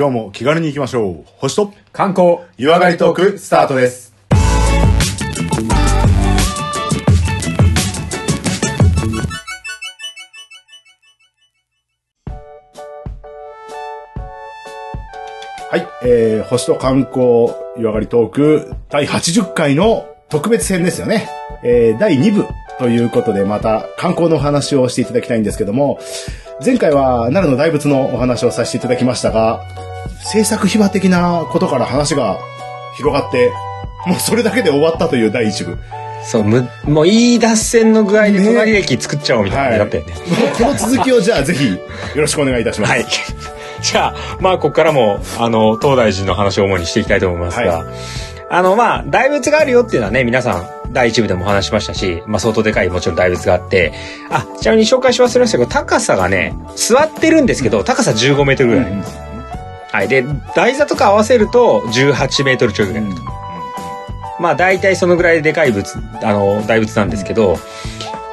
[0.00, 1.24] 今日も気軽に行きましょう。
[1.36, 4.14] 星と観光湯上がりトークスタートです。
[15.70, 21.28] はい、えー、星と観光湯上がりトーク第80回の特別編ですよね。
[21.62, 22.46] えー、第2部
[22.78, 25.98] ということでまた観光のお話をしていただきたいんですけども、
[26.64, 29.62] 前回は奈良の大仏のお話をさせていただきましたが、
[30.24, 32.38] 制作秘話的なことから話が
[32.96, 33.52] 広がって、
[34.06, 35.78] もうそれだけで終わったという第1部。
[36.22, 40.24] そう、む、もういい脱線の具合で隣駅作っちゃおうみたいな感じだったよね。
[40.58, 41.78] この続きをじゃあぜひよ
[42.16, 42.90] ろしくお願いいたします。
[42.90, 43.06] はい。
[43.80, 47.84] じゃあ、まあ、ここからも、あの、東大寺の話を主にしていきたいと思いますが、は
[48.50, 53.92] あの、まあ、大仏があるよっていうのはね、皆さん、第一部でもお話ししましたし、まあ、相当でかいもちろん大仏があって、
[54.28, 59.29] あ、ちなみに紹介し忘れましたけど、高さがね、座ってるんですけど、高さ15メートルぐらい。
[59.92, 60.08] はい。
[60.08, 63.04] で、台座とか合わせると、18メートルちょいぐらい。
[64.38, 67.58] まあ、大体そのぐらいででかい仏、あの、大仏なんですけど、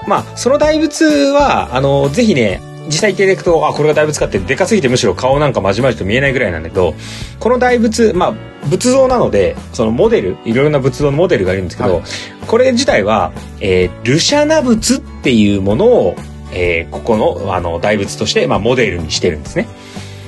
[0.08, 6.96] まあ、その大仏は、あの、ぜひね、実際行っていただくと、あ、これが大仏かって、でかすぎてむしろ顔なんかまじまじと見えないぐらいなんだけど、
[7.40, 8.34] この大仏、まあ、
[8.68, 12.04] 仏像なので、そのモデル、いろいろな仏像のモデルがいるんですけど、はい
[12.48, 16.16] これ自体は、えールシャナ仏っていうものを、
[16.54, 19.68] えーここの、あの、大仏として、まあ、モデルにしてるんですね。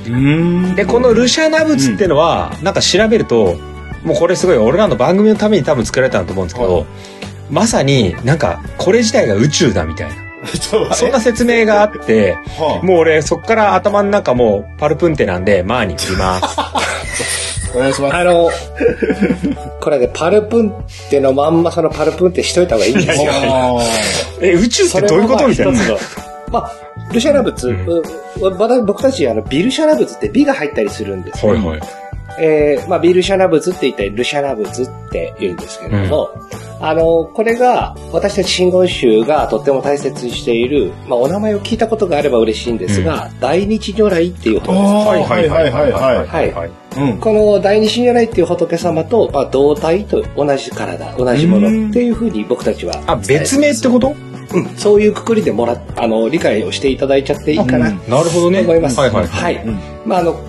[0.09, 3.59] うんで、このルシャナ仏ってのは、なんか調べると、
[4.03, 6.85] もうこれすごい俺らの番組のために多分作られたんだと思うんですけど、はい
[7.49, 10.15] まさになんかこれ自体が宇宙だみたいな、
[10.93, 16.57] そんな説明があって、はあもう俺そっから頭の中もうパルプンテなんで、マーに振ります。
[17.75, 18.15] お願いします。
[18.15, 18.49] あの、
[19.79, 20.73] これね、パルプンっ
[21.09, 23.31] てのまんまそのパルプンってしといた方がいいんですよ。
[23.31, 23.83] あ
[24.41, 25.79] え、宇宙ってどういうことみたいな。
[26.51, 26.71] まあ
[27.13, 28.03] ルシャナ仏、う
[28.57, 31.53] まだ僕たちあのビルシャナ仏って美が入ったりするんですよ。
[31.53, 31.81] はいはい。
[32.41, 36.29] えーまあ、ビルシャナ仏って言ったり、ルシャナ仏って言うんですけれども、
[36.79, 44.61] あの、これが、私たち真言宗がとっても大切にしている、まあ、お名前を聞いたことがあれば嬉しいんですが、大日如来っていうあ。
[44.61, 44.79] 仏です。
[44.79, 46.27] はいはいはいはいはい。
[46.27, 46.71] はいはい。
[46.97, 47.17] うん。
[47.17, 52.93] この大日如来っていう仏様と、まあ、同体と同じ体、同じものっていうふうに僕たちは。
[53.07, 54.15] あ、別名ってこと？
[54.53, 58.61] うん、そういうくくりでもらっあの、理解をしていただいちゃっていいかな、うんなるほどね。
[58.61, 58.99] 思います。
[58.99, 59.27] はいはい。
[59.27, 59.55] はい。
[59.63, 60.39] うんまあ、あの、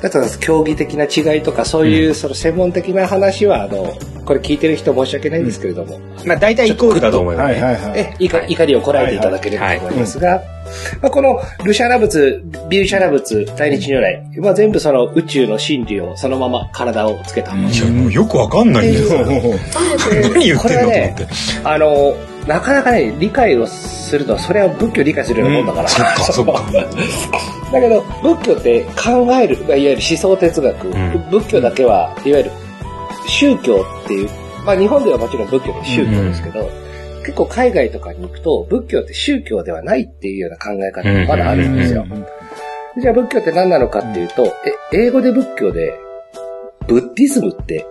[0.00, 3.94] だから競技的な違いとか、そういう、その専門的な話は、あの、
[4.24, 7.62] これ聞いてる人申し訳ないんですけれども、まあ大体イコールだと思いますね。
[7.62, 7.98] はいはいはい。
[7.98, 10.40] え、怒り怒りをこらえていただければと思いますが、
[11.02, 17.74] まあ、このルシャナ仏、ビルシャナ仏、大日如来、まあ、全部その宇宙の真理をそのまま体をつけたもの。
[17.74, 19.18] いや、もうよくわかんないんですよ。
[20.32, 21.26] 何言ってんのと思って。
[21.64, 22.14] あの、
[22.46, 25.88] なかなかね、理解をすると、それは仏教を理解するようなもんだから。
[25.88, 26.64] そっかか。
[27.72, 31.30] だけど、仏教って考える、いわゆる思想哲学、ん。
[31.30, 32.50] 仏教だけは、いわゆる
[33.26, 34.28] 宗教っていう、
[34.64, 36.68] まあ日本ではもちろん仏教って宗教ですけど、
[37.20, 42.04] 結構海外とかに行くと、仏教って宗教ではないっていうような考え方がまだあるんですよ。
[42.98, 44.44] じゃあ仏教って何なのかっていうと、
[44.92, 45.94] え、英語で仏教で、
[46.88, 47.86] ブッディズムって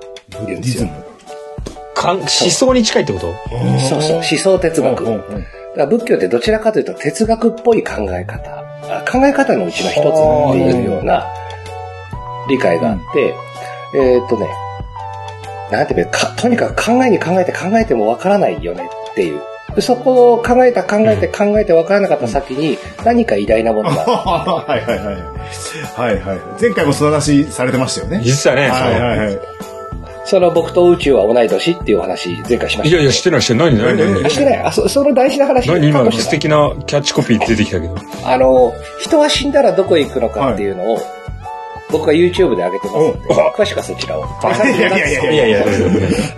[0.46, 0.90] 言うんですよ。
[2.02, 3.34] かん思想に近いってこと？
[3.80, 5.04] そうそう、思想哲学。
[5.04, 8.50] うんうんだから仏教ってどちらかというと哲学っぽい考え方、
[8.90, 10.02] あ考え方のうちの一つっ
[10.54, 11.28] ていうような
[12.50, 13.36] 理解があって、
[13.96, 14.48] えーっとね、
[15.72, 19.42] なんていうか、かとにかく考えに考えて考えてもわからないよねっていう。
[19.76, 23.96] でそこを考えた考えて考えてわからなかった先に何か偉大なものが。
[24.02, 25.16] はいはいはい。
[25.96, 26.40] はいはい。
[26.60, 28.22] 前回もその話されてましたよね。
[28.24, 29.40] 実はね、はいはいはい。
[30.30, 32.96] その僕と宇宙は同い年っていうお話前回しました。
[32.96, 33.74] いやいや、してないしてない。
[33.74, 37.96] 何何何あしてないあそその大事な話何今過去してた素敵なキャッチコピー出てきたけど。
[38.24, 41.00] あの、人は死んだらどこへ行くのかっていうのを、
[41.90, 43.20] 僕が YouTube で上げてますので、
[43.58, 44.24] 詳しくはそちらを。
[44.24, 45.60] いやいやいやいやいや、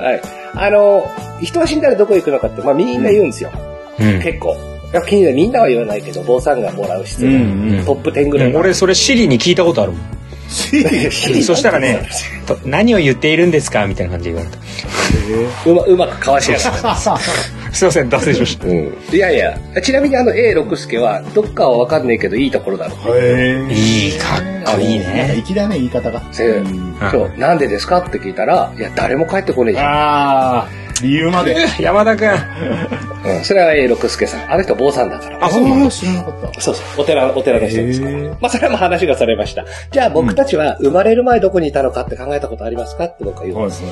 [0.06, 0.22] はい。
[0.56, 1.06] あの、
[1.42, 3.52] 人は死んだらどこへ行くのかって、まあみんな言うんですよ。
[4.00, 4.56] うん結構。
[4.94, 8.62] いや気になるみんなは言わないけど、坊さんがもらう質問、うんうんトップ10ぐらいは。
[8.62, 10.21] 俺、それシリに聞いたことあるもん。
[11.44, 12.08] そしたらね、
[12.46, 14.62] と何を言っているんですかみたいな感じで言われた。
[15.70, 17.18] うまうまくかわしやがった。
[17.72, 18.68] すいません、脱線しました。
[18.68, 18.98] うん。
[19.14, 23.72] いやいや、ちなみにあの A 六助は、どっかはわかんないけど、いいところだろう。
[23.72, 24.38] いいか
[24.72, 25.42] っこいいね。
[25.46, 26.22] 粋だね、言い方が。
[26.38, 29.86] でうんそう、なんでですかって聞いたら、いや、誰も帰ってこねえじゃん。
[29.86, 30.68] ああ、
[31.02, 31.56] 理由まで。
[31.80, 32.30] 山田くん。
[32.30, 34.52] うん、それは A 六助さん。
[34.52, 35.46] あの人坊さんだから。
[35.46, 35.90] あ、そうなんだ。
[35.90, 36.62] 知らなかった。
[36.62, 38.18] そうそう、お寺、お寺の人ですから。
[38.18, 39.66] まあ、それはもう話がされました。
[39.92, 43.84] じゃあ僕たちは生まれる前どこにいたのかって考えたことありますかって僕は言うんです。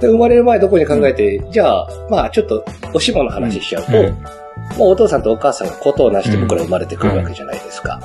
[0.00, 4.16] で生まれる前どこに考えて、じゃあ、まあちょっとおしもの話しちゃうと、うん
[4.78, 8.00] もうお父さんとお母さんがことをなして僕ら生まれてくるわけじゃないですか。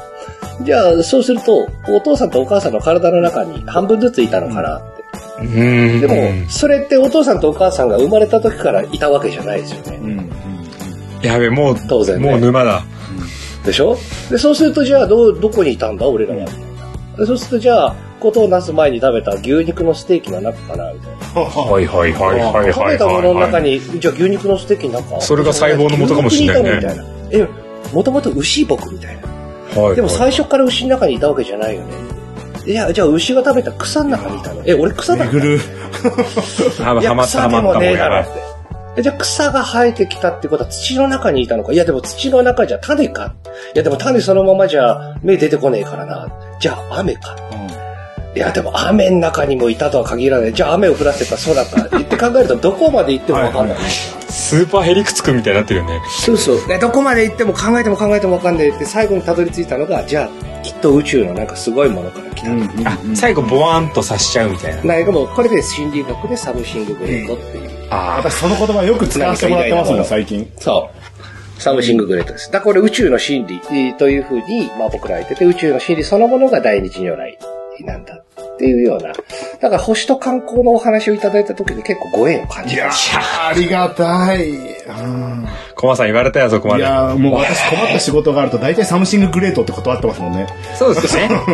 [0.64, 5.04] じゃあ、そうすると、お父さんとお母さんの体の中に半分ずついたのかなって。
[5.40, 6.02] うん。
[6.02, 9.98] でも、それってお父さんとお母さんが生まれた時からいたわけじゃないですよね。
[10.02, 10.10] うん。
[10.10, 10.30] うん。
[11.22, 12.84] やべ、もう、当然ねもう沼だ。
[13.66, 13.98] でしょ？
[14.30, 16.46] で、そうするとじゃあ、ど、どこにいたんだ俺らは？
[17.18, 21.42] でそうするとじゃあ、ことをなす前に食べた牛肉のステーキの中かなみたいな。
[21.42, 22.74] はいはいはいはいはい。
[22.74, 23.80] 食べたものの中に。
[23.80, 27.48] に、じゃあ牛肉のステーキの中それが細胞の元かもしれないね牛肉にいたのみたいな。
[27.92, 29.82] え、もともと牛僕みたいな。
[29.82, 29.96] はい。
[29.96, 31.94] でも最初から牛の中にいたわけじゃないよね。
[32.68, 34.62] いや、じゃあ牛が食べた草の中にいたの。
[34.66, 36.84] え、俺草だった？
[36.84, 38.30] はま った草でもはまったもんやねえだろって。
[38.98, 41.72] えじゃあ草が生えてきたってことは土の中にいたのか？
[41.72, 43.36] いやでも土の中じゃ種か。
[43.74, 46.28] いやでも種そのままじゃ芽出てこねえからな。
[46.60, 47.36] じゃあ雨か
[48.38, 50.54] いやでも雨の中にもいたとは限らない。
[50.54, 53.78] じゃあ雨を降らせた空かって考えるとどこまで行ってもわかんない。
[54.30, 56.00] スーパーヘリクツくんみたいになってるよね。
[56.08, 56.68] そうそう。
[56.68, 62.52] でどこまで行っても考えても考えてもわかんないって最後にたどり着いたのが、じゃあきっと宇宙のなんかすごいものから来た。
[62.52, 62.88] うん。
[62.88, 64.84] あ、最後ボワーンとさしちゃうみたいな。
[64.84, 67.70] なんかもうこれで心理学でサムシンググレートっていう。
[67.90, 70.48] あ私その言葉よく使わせてもらってますもん、最近。
[70.60, 71.62] そう。
[71.62, 72.52] サムシンググレートです。
[72.52, 77.36] だからこれ宇宙の真理えーというふうに、まあ僕らは言ってて、宇宙の真理そのものが大日如来
[77.80, 78.24] なんだ
[78.58, 79.10] っていうような。
[79.10, 84.50] だから星と観光のお話をいただいた時に結構ご縁を感いやじましー、ありがたい。
[84.50, 84.54] う
[85.08, 86.82] んコマさん言われたよ、そこまで。
[86.82, 90.48] いやーもう私困った仕事があると大体サムシンググレートって断ってますもんね。
[90.76, 91.30] そうですね。
[91.30, 91.46] た。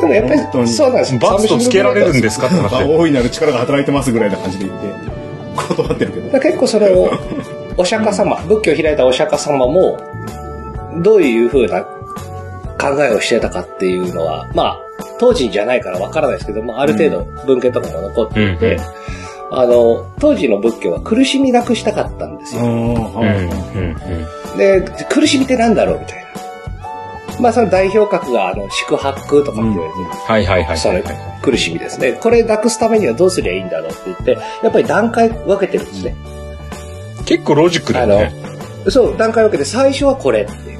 [0.00, 1.18] でもやっぱりそうなんですうん。
[1.20, 2.76] バツとつけられるんですかってなって。
[2.84, 4.88] 大いなる力が働いてますぐらいな感じで言って、
[5.74, 6.40] 断ってるけど。
[6.40, 6.86] 結構その、
[7.76, 9.96] お釈迦様、仏教を開いたお釈迦様も、
[11.02, 11.82] どういうふうな
[12.78, 14.87] 考えをしてたかっていうのは、まあ、
[15.18, 18.82] 当時じゃないからわからないですけど、まあ、ある程度文献とかも残っていて、うん
[19.50, 22.64] あの、当時の仏教は苦しみなくしたかったんですよ。
[22.64, 23.96] うん、うん、
[24.52, 24.58] うん。
[24.58, 26.28] で、苦しみってなんだろうみたいな。
[27.40, 30.04] まあ、その代表格が、あの、宿泊とかって言われてる。
[30.26, 30.78] はいはいはい。
[30.78, 31.00] その
[31.40, 32.12] 苦しみですね。
[32.12, 34.32] これなくすためにはどうすりゃいいんだろうって言って、
[34.62, 36.14] やっぱり段階分けてるんですね。
[37.24, 38.32] 結構ロジックだよね。
[38.90, 40.77] そう、段階分けて最初はこれっていう。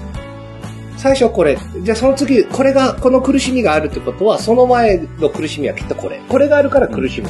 [0.99, 1.57] 最初はこれ。
[1.83, 6.21] じゃあその次、これが、この苦しみがあるってことは、その前の苦しみはきっとこれ。
[6.29, 7.29] これがあるから苦しむ。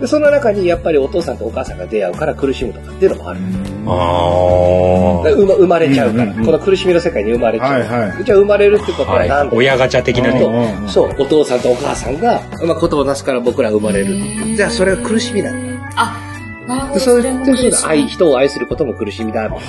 [0.00, 3.40] で、その中にやっぱりお父さんとお母さんが出会うから苦しむとかっていうのもある。
[3.88, 7.72] あだから生まれちゃうから、うんうんうんこの苦しみの世界に生まれちゃう。
[7.72, 9.14] はいはいじゃあ生まれるってことあ。
[9.14, 9.18] は。
[9.20, 10.76] はいなんで、親ガチャ的なとね。
[10.82, 14.16] うんそう、お父さんとお母さんが、まあ、ことをなすから僕ら生まれる。
[14.56, 15.65] じゃあそれは苦しみなんだ。
[16.92, 19.46] でそうれもいうふう苦しない愛、人を愛することも苦しみだ。
[19.46, 19.60] うんは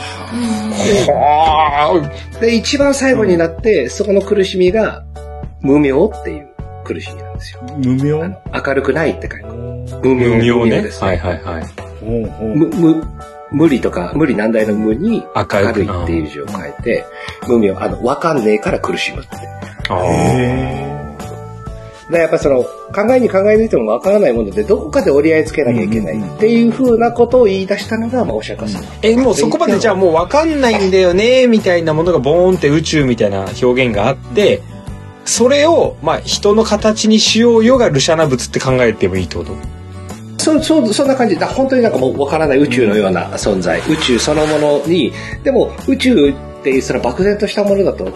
[2.42, 5.04] で、一番最後になって、そこの苦しみが、
[5.62, 6.48] 無明っていう
[6.84, 7.62] 苦しみなんですよ。
[7.78, 9.56] 無名あの明るくないって書いてある。
[10.04, 11.04] 無無名ねです。
[11.04, 11.64] はいはいはい。
[13.52, 17.06] 無理とか、無理難題の無に明るいっていう字を書いて、
[17.48, 19.30] 無明、あの、わかんねえから苦しむって。
[19.90, 20.87] あーへ
[22.10, 28.82] で、やっぱりその、考えに考え抜いてもわからないもので、どこかで折り合いつけなきゃいけないっていうふうなことを言い出したのが、まあ、お釈迦様。
[29.02, 34.62] え、もうそこまでじゃあもう分かんないんだよね、みたいなものがボーンって宇宙みたいな表現があって、
[35.26, 39.52] それを、まあ、人の形にしようよがルシャナ仏って考えてもいいってこと？
[40.38, 41.38] そう、そう、そんな感じ。
[41.38, 43.82] だ本当になんかもうわからない宇宙のような存在。
[43.82, 45.12] 宇宙そのものに、
[45.44, 48.10] でも宇宙っていうその漠然としたものだと、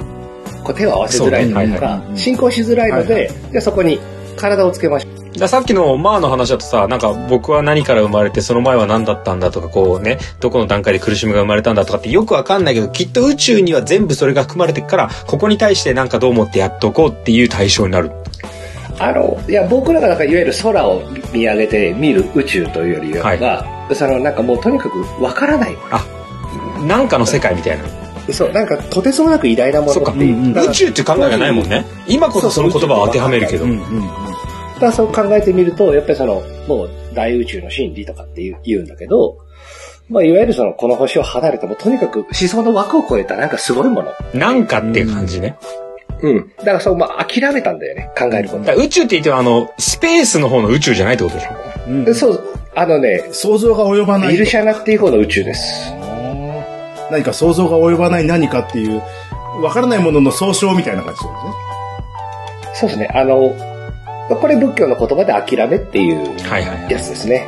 [0.63, 3.99] こう手を合わせづらいとそうねはいかはい、進行しづらいので、はいじゃあそこに
[4.37, 5.47] 体をつけましょう。
[5.47, 18.11] さっきのマーの話だとさ、なんか僕は何から生まれてその前は何だったんだとかこうね、どこの段階で苦しみが生まれたんだとかってよくわかんないけど、きっと宇宙には全部それが含まれてるから、ここに対してなんかどう思ってやっておこうっていう対象になる。
[18.99, 21.01] あの、いや、僕らがなんかいわゆる空を
[21.33, 25.81] 見上げて見る宇宙というよりは、そのなんかもうとにかくわからないも
[26.85, 28.00] なんかの世界みたいな。
[28.27, 28.33] の。
[28.33, 30.35] そう、なんかとてつもなく偉大なものそっかっていう。
[30.35, 31.85] うんうん宇宙って考えがないもんね。
[32.07, 33.67] 今こそその言葉を当てはめるけどー。
[33.67, 34.09] うんうん
[34.81, 39.37] だからそう考えてみると、やっぱりその、もう大宇宙の真理とかって言う言うんだけど、
[40.09, 44.11] まあ、いわゆるその、この星を離れても、とにかく思想の枠を超えたなんかすごいもの。
[44.33, 45.55] なんかっていう感じね。
[46.21, 46.51] うん。
[46.57, 48.75] だからそう、まあ、諦めたんだよね、考えること。
[48.75, 51.49] 宇宙って言ってもあの、スペースの方の宇宙じゃないってことでしょ
[51.87, 52.43] うんでそう、
[52.75, 54.35] あのね、想像が及ばない。
[54.35, 55.93] イルシャナっていう方の宇宙です。
[57.11, 59.01] 何か想像が及ばない何かっていう、
[59.61, 61.31] わからないものの総称みたいな感じですね。
[62.73, 63.53] そうですね、あの、
[64.29, 66.91] これ仏教の言葉で諦めっていうはいはいはい。
[66.91, 67.47] やつですね。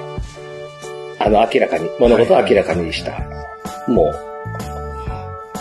[1.20, 3.12] あの、明らかに、物事を明らかにした。
[3.88, 4.14] も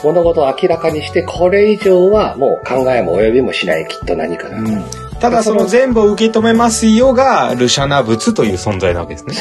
[0.02, 4.58] う、物事を明らかにして、これ以上はもう考えも及びもしない、きっと何かが。
[4.58, 4.84] うん。
[5.20, 9.36] ただその全部を受け止めますよが、ルシャナ仏という存在なわけですね。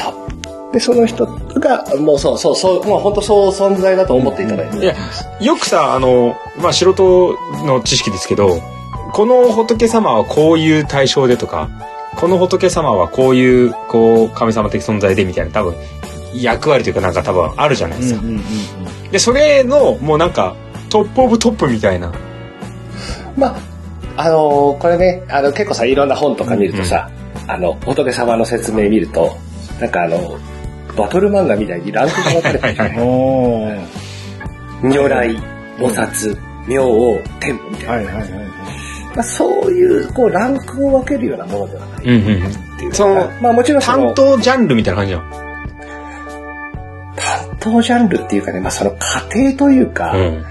[0.72, 4.78] で、その人が、もうそうそう、そう、もう本当そう存在だと思っていただいて。
[4.78, 4.94] いや、
[5.40, 7.36] よくさ、あの、まあ、素人
[7.66, 8.60] の知識ですけど、
[9.12, 11.68] この仏様はこういう対象でとか、
[12.16, 15.74] この仏様はこういう、こう、神様的存在でみたいな、多分、
[16.34, 18.20] 役割というかなんか多分あるじゃないですか。
[18.20, 18.42] うんうんうん
[19.12, 20.56] で、それの、もうなんか、
[20.88, 22.10] トップオブトップみたいな。
[23.36, 23.56] まあ、
[24.16, 27.10] あのーこれね、あの、結構さ、いろんな本とか見るとさ、
[27.46, 29.36] あの、仏様の説明見ると、
[29.78, 30.38] なんかあの、
[30.96, 32.74] バトル漫画みたいにランクが分かれてる、
[34.82, 35.36] 如来、
[35.78, 37.92] 菩薩、明王、天みたいな。
[37.92, 38.30] はいはいはい。
[39.14, 42.50] まあ、そういう、こう、ランクを分けるようなものではないうんうんうん。
[42.50, 45.30] っていうそのまあもちろんその担当ジャンルみたいな感じじゃん。
[47.16, 50.44] 担当ジャンルっていうかね、まあその過程というか、うん。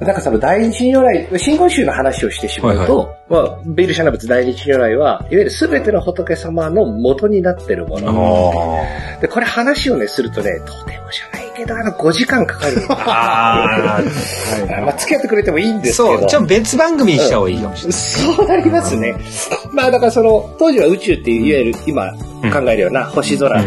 [0.00, 8.82] なんかその第一如来、真言宗の話をしてしまうと、まあ、ビールシャナ仏第一如来は、いわゆる全ての仏様の元になってるもの。
[8.82, 12.82] あで、これ話をね、するとね、とてもじゃないけど、あの、5時間かかる。
[12.90, 14.00] あ
[14.82, 15.80] まあ、付き合ってくれてもいいんー。
[15.80, 16.18] ですけど。
[16.18, 18.00] そう、じゃあ別番組にした方がいいかもしれない。
[18.00, 19.14] そうなりますね。
[19.72, 22.12] まあだからその、当時は宇宙っていわゆる今
[22.52, 23.64] 考えるような星空が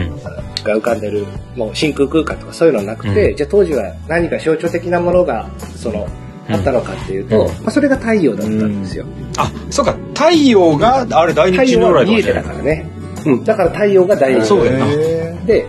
[0.76, 1.26] 浮かんでる、
[1.56, 6.08] もう真空空間とかそういうのなくて、うんじゃあ当時は何か象徴的なものが、その、
[6.50, 9.06] あったのかっていうと、うんまあそれが太陽だったんですよ。
[9.38, 12.86] あ、そうか、太陽が、あれ、大太日如来と陽は見えてたからね。
[13.26, 13.44] うん。
[13.44, 15.66] だから太陽が大うだよなへで、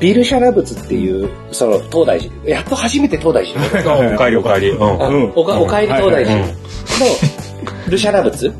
[0.00, 4.70] ビルシャナ仏っていう、その、東大寺、やっと初めて東大寺お帰りお帰り。
[4.70, 4.98] うん。
[4.98, 6.46] うんおかおかえり東大寺うんの
[7.88, 8.52] ルシャナ仏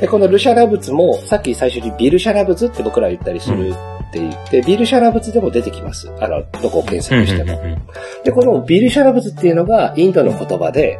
[0.00, 3.72] で、このルシャナ仏も、さっき最初にビルシャナ仏って僕ら言ったりするっ
[4.12, 6.10] て言って、ビルシャナ仏でも出てきます。
[6.20, 7.60] あの、どこを検索しても。
[8.24, 10.98] で、このビルシャナ仏っていうのが、インドの言葉で、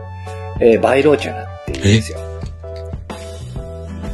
[0.61, 2.19] えーバイローチャナって言うんですよ。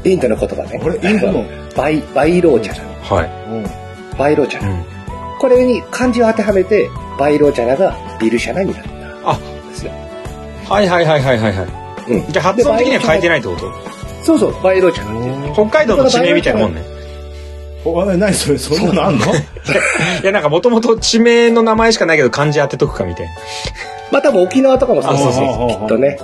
[0.04, 0.78] インドの言葉ね。
[0.78, 1.44] これインドの？
[1.76, 3.16] バイ、バイローチャナ。
[3.16, 3.30] はい。
[3.50, 3.66] うん
[4.16, 4.95] バイローチャナ。
[5.36, 5.40] うん。
[5.40, 9.92] これに漢字を当てはめて、バイローチャナがビルシャナになったあんですよ。
[10.68, 12.12] はいはいはいはいはいはい。
[12.12, 12.32] うん。
[12.32, 13.72] じゃあ発音的には変えてないってこと？
[14.24, 15.52] そうそう、バイローチャナ。
[15.54, 16.82] 北海道の地名みたいなもんね。
[17.84, 19.26] おあ何それ、そんなのあんの？
[19.32, 23.32] いや、なんかもともと地名の名前しかないけど漢字当てとくかみたいな。
[24.10, 25.38] まあ多分沖縄とかもそうです
[25.78, 26.18] きっとね。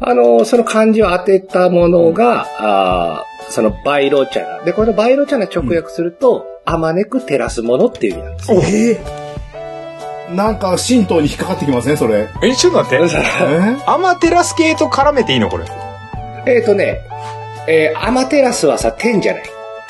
[0.00, 4.64] あの、その漢字を当てたものが、あーそのバイロチャナ。
[4.64, 8.52] で、このバイロチャナ直訳すると、あまねく照らすものっていう意味なんです。
[8.52, 9.24] ええ
[10.34, 12.28] なんか、神道に引っかかってきますね、それ。
[12.42, 13.04] え、ちょっと待って。
[13.04, 13.76] え？
[13.86, 15.66] アマテラス系と絡めていいのこれ？
[16.46, 17.02] えっとね、
[17.68, 19.44] えーアマテラスはさ、天じゃない。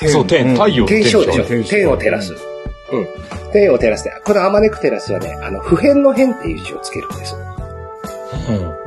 [0.08, 1.44] そう、天、太陽の天正でしょ？
[1.44, 2.32] 天正天を照らす。
[2.32, 3.06] うん。
[3.52, 4.10] 天を照らすで。
[4.24, 7.36] このあまねく照らすはね、あの、普遍の変っていう字をつけるんです。
[7.36, 8.83] うん。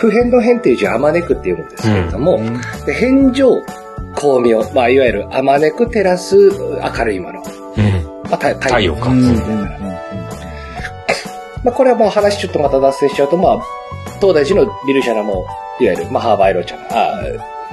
[0.00, 3.32] 普遍の変っていう字はあまねくって読むんですけれども、うん。
[3.34, 3.62] 上、
[4.16, 7.42] 光明、まあ、いわゆるあまねく照らす明るいもの。
[7.42, 8.30] うん。
[8.30, 9.10] まあ、太太陽か。
[11.62, 13.60] まあ、これはもう話ちょっとまた脱線しちゃうと、まあ、
[14.20, 15.46] 東大寺のビルシャナも、
[15.78, 17.20] いわゆるマハーバイロチャナ、あ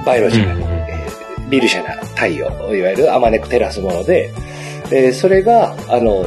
[0.04, 4.30] バイロチャナ、うんビルシャナ、太陽、いわゆるあまねく照らすもので、
[4.92, 6.26] えーそれが、あの、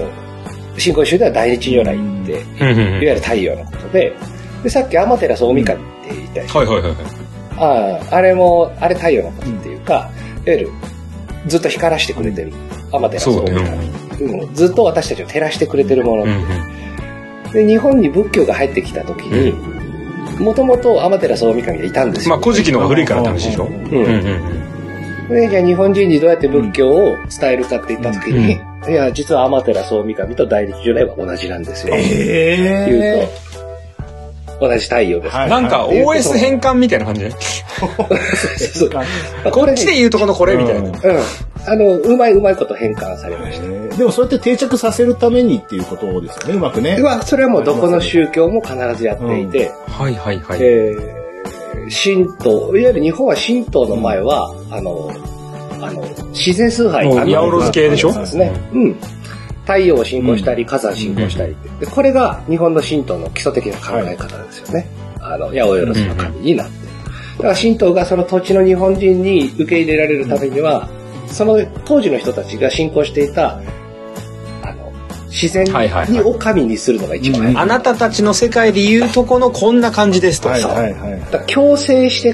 [0.79, 4.15] 新興宗では大日如来って、いわゆる太陽のことで、
[4.63, 5.75] で、さっきアマテラス大神って
[6.09, 6.95] 言ったでしょはいはいはいはい。
[7.57, 9.93] ああ、あれも、あれ太陽のことっていうか、
[10.45, 10.69] いわゆる、
[11.47, 12.53] ずっと光らしてくれてる。
[12.93, 13.69] アマテラスそうだ大神。
[13.69, 13.91] ね。
[14.21, 16.23] うん、ずっと私たちを照らしてくれてるもの。
[16.23, 17.51] うんうん。
[17.53, 19.53] で、日本に仏教が入ってきた時に、
[20.39, 22.35] もともとアマテラス大神がいたんですよ。
[22.35, 23.65] まあ、古事記の方が古いからって話でしょ？
[23.65, 23.77] うんう。
[23.79, 24.61] うんんうん
[25.29, 31.95] で、じゃあ日本人にどうやって仏教を伝えるかって言った時に、いや、実はアマテラス大神と大日如来は同じなんですよ。
[31.95, 33.50] え言うえと、
[34.61, 35.35] 同じ太陽です。
[35.35, 37.31] はいなんか OS 変換みたいな感じね。
[39.51, 40.81] こっちで言うとこのこれみたいな。
[40.81, 40.89] うんう
[41.19, 41.21] ん。
[41.67, 43.65] あの、うまいうまいこと変換されました。
[43.65, 46.97] えーでもそうやって定着させるためにっていうことですよね、うまくね。
[47.03, 50.59] まあ、それはもうどこの宗教も必ずやっていて、はいはいはい。
[50.61, 51.21] えー
[51.89, 55.11] 神道、いわゆる日本は神道の前は、あの、
[55.81, 57.05] あの、自然崇拝。
[57.11, 58.13] 八百万系でしょ？
[58.13, 58.51] そうですね。
[58.73, 58.95] うん。
[59.71, 61.85] 太陽を信仰したり、火山信仰したりって。
[61.85, 64.87] でこれが日本の神道の基礎的な考え方ですよね。
[65.19, 66.91] あの、八百万の神になってる。
[67.37, 70.89] だから神道がその土地の日本人に受け入れられるためには、
[71.27, 73.61] その当時の人たちが信仰していた、
[74.61, 74.91] あの、
[75.29, 80.49] 自然はいはいはいにを神にするのが一番うんあなたたちの世界で言うとこのこんな感じですと。
[80.49, 81.19] はいはいはい。
[81.19, 82.29] だから強制して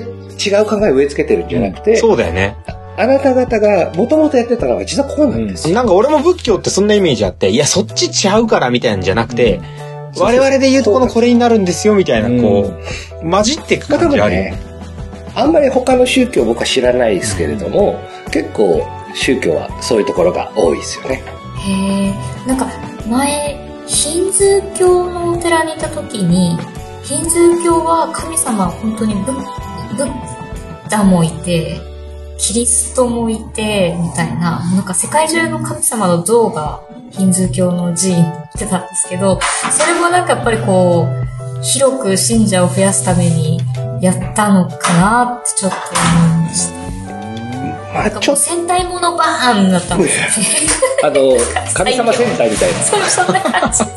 [0.49, 2.55] 違う考えを植え付けてるんじゃなくて、そうだよね。
[2.99, 5.75] あなた方がもともとやってたのが実はこうなんですよ。
[5.75, 9.61] なんか俺も仏教ってそんなイメージあって、いや、そっちちゃうからみたいなんじゃなくて、
[10.17, 12.73] 我々で言うとこのこれになるんですよみたいな、こ
[13.21, 14.57] う、混じっていく感じあるよねね。、
[15.35, 17.99] あんまり他の宗教僕は知らないですけれども、
[18.31, 21.23] 結構宗教はそういうところが多いですよね。
[21.59, 22.13] へえ。
[22.47, 22.67] なんか、
[23.07, 26.57] 前、ヒンズー教のお寺にいた時に、
[27.03, 29.35] ヒンズー教は神様は本当にブッ、
[29.95, 31.79] ブッダもいて、
[32.37, 39.39] キリストもいて、みたいな、なんか世界中の神様の像がヒンズー教の寺院に行ってたんですけど、
[39.71, 43.59] それもなんかやっぱりこう、広く信者を増やすために
[44.01, 46.77] やったのかなってちょっと思いました。
[47.93, 50.77] まあ、ちょっ戦隊ものバーンだったんですよね。
[51.01, 53.79] と、あの、神様戦隊みたいそう、そんな感じ。
[53.79, 53.87] な。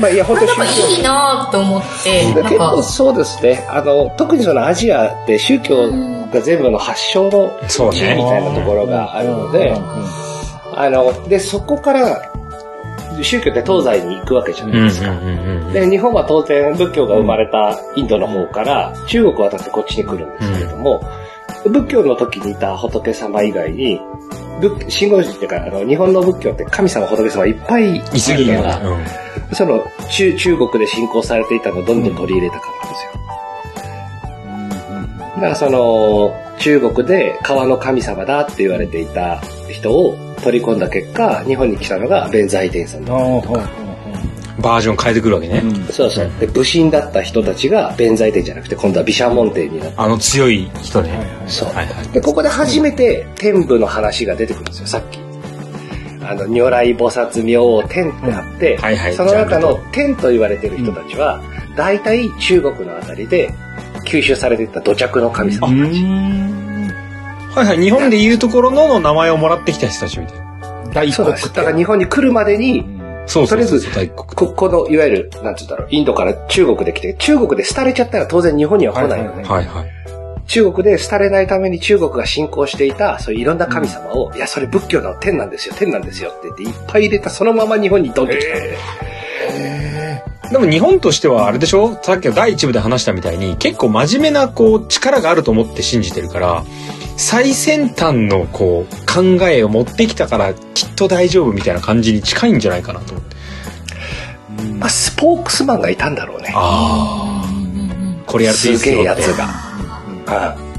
[0.00, 3.66] まあ、いや、本当なんかいいなと思って、結構か、そうですね。
[3.68, 5.90] あの、特にそのアジアって宗教
[6.34, 8.16] が全部の発祥の地みね。
[8.16, 9.74] たいなところがあるので、
[10.76, 12.30] あの、で、そこから、
[13.22, 15.10] 宗教って東西に行くわけじゃうなんいですか。
[15.10, 21.02] うんうんで、日本は当然仏教が生まれたインドの方から中国を渡ってこっちに来るんですけれども、
[21.64, 24.00] 仏教の時にいた仏様以外に、
[24.60, 29.06] 仏真言寺っていうか、あの、日本の仏教って神様仏様いっぱいいいすぎるから、ね。
[29.52, 33.10] その中、中国で信仰されていたのをどんどん取り入れたからなんですよ。
[35.34, 43.70] だからその、中国で川の神様だって言われていた人を取り込んだ結果、日本に来たのが弁財天さんだったりとか。
[43.78, 43.94] うん
[44.64, 45.62] バージョン変えてくるわけね。
[45.90, 46.30] そうそう。
[46.38, 49.94] で、武神だった人たちが弁財天じゃなくて、今度は毘沙門天になって。
[49.96, 51.10] あの強い人ね。
[51.46, 51.68] そう。
[51.74, 52.08] はいはい。
[52.08, 55.18] で、ここで初めて天部の話が出てくるんですよ、さっき。
[56.24, 61.42] あの、如来菩薩明王天ってあって、はいはいその中の天と言われてる人たちは、
[61.76, 63.52] 大体中国のあたりで
[64.04, 66.02] 吸収されていった土着の神様たち。
[67.54, 67.78] はいはい。
[67.78, 70.44] 日本でいうところのの名前をもらってきた人たちみたいな。
[70.92, 71.52] 大国そうなんです。
[71.52, 72.84] だから日本に来るまでに、
[73.26, 74.08] そうとりあえず。
[74.14, 79.44] ここの、いわゆる、なんつうんだろう、インドから中国で来て、中国で廃れちゃったら当然日本には来ないよね。
[79.44, 80.04] はいはい。
[80.46, 88.78] 中国で廃れないために中国が信仰していた、そういういろんな神様を、いや、それ仏教の天なんですよ、天なんですよって言って、いっぱい入れた、そのまま日本にドンと来たんで。
[90.50, 91.98] でも日本としてはあれでしょ？
[92.02, 96.64] さっきの第一部で話したみたいに結構真面目なこう力があると思って信じてるから
[97.16, 103.36] 最先端のこう考えを持ってきたからきっと大丈夫みたいな感じに近いんじゃないかなと思って。
[104.78, 106.52] まあ、スポークスマンがいたんだろうね。
[106.54, 108.22] ああ。
[108.26, 110.56] これやるといいですすよってげえやつが。
[110.56, 110.73] うん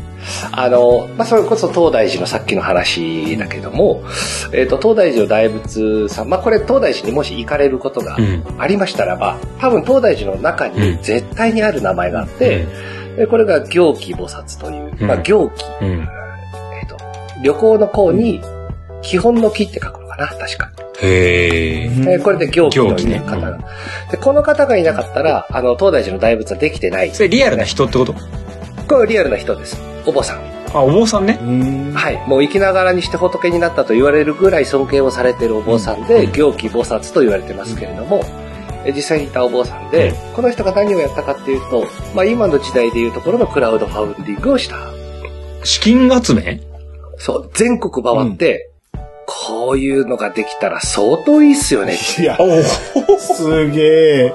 [0.51, 4.03] あの、まあ、それこそ東大寺のさっきの話だけども、
[4.53, 8.43] えっ、と、東大寺の大仏さん、まあ、これ東大寺にもし行かれることがうん。
[8.57, 12.65] ありましたらば、多分東大寺の中に絶対にある名前があって、
[13.17, 15.87] でこれが行基菩薩という、まあ、うん行基、うん。
[15.91, 16.97] えっ、と、
[17.43, 18.41] 旅行の項に、
[19.01, 20.71] 基本の木って書くのかな、確か。
[21.01, 21.83] へえ。
[21.85, 23.59] えーこれで行基と行基ねいう方が、
[24.11, 27.11] で、この方がいなかったら、あの、東大寺の大仏はできてない。
[27.11, 28.13] それリアルな人ってこと？
[28.13, 29.94] これはリアルな人です。
[30.05, 30.41] お坊さん。
[30.73, 31.39] あ、お坊さんね。
[31.93, 32.23] はい。
[32.27, 38.23] もう生きながらにして仏になったと言われるぐらい尊敬をされているお坊さんで、うん行基菩薩と言われてますけれども、
[38.85, 44.75] え実際にいたお坊さんで、うんこの人が何をやったかっていうと、まあ今の時代でいうところのクラウドファウンディングをした。
[45.63, 46.61] 資金集め？
[47.17, 48.69] そう、全国回って、
[49.25, 51.97] こういうのができたら相当いいっすよね。
[52.19, 52.61] いや、お
[53.17, 54.33] すげえ。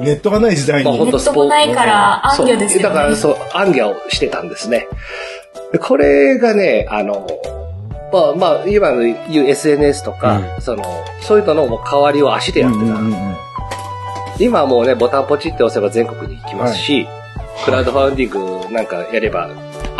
[0.00, 1.04] ネットがない時代まあに。
[1.06, 2.88] ネットもないから、暗魚ですよね。
[2.88, 4.86] そうだからそう、暗魚をしてたんですね。
[5.72, 7.26] でこれがね、あの、
[8.12, 10.84] まあまあ、今の言う SNS とか、うその、
[11.20, 12.84] そういうのの代わりを足でやってた。
[12.84, 13.36] うんうんうん
[14.40, 17.06] 今はもうね、ボタンポチって押せば全国に行きますし、
[17.64, 18.30] クラウドファウンディン
[18.64, 19.50] グなんかやれば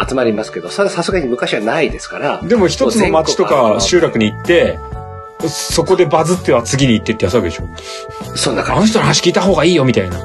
[0.08, 4.78] 集まりますけど、それはさすがに昔はないですから、でも一つの町とか集落に行って、
[5.48, 7.68] そこでバズっては次に行ってってやつわけでしょ。
[8.32, 8.80] あそんな感じ。
[8.80, 10.18] の人の話聞いた方がいいよみたいな。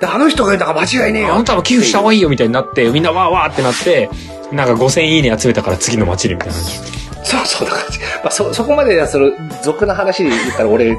[0.00, 1.34] であの人が言うんだから間違いねえよ。
[1.34, 4.08] あんたも寄付した方がいいよみたいになって、みんなわーわーってなって、
[4.52, 6.98] なんか5000いいね集めたから次の町にみたいな感じ。
[7.24, 7.98] そう、そんな感じ。
[7.98, 9.30] まあ、そ、そこまで、その、
[9.62, 10.96] 俗な話で言ったら、俺、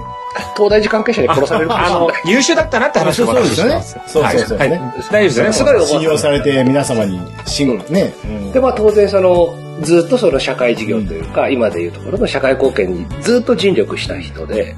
[0.55, 5.53] 東大寺関係者に殺されるかもしあのれない。、優秀だったなって話とかそうですよねそうそうそうはいねはい大丈夫ですよね。
[5.53, 8.13] すごい信用されて皆様に信ね。
[8.53, 14.75] で、まあ当然その、ずっとその社会事業というか、今でいうところの社会貢献にずっと尽力した人で、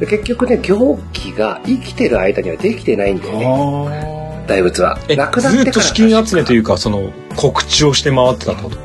[0.00, 4.98] で結局ね、行基が生きてる間にはできてないんだよね、あ大仏は。
[5.08, 5.64] え、亡くなってから。
[5.64, 8.78] ずっと資金集めというか、その、告知をして回ってたってこと？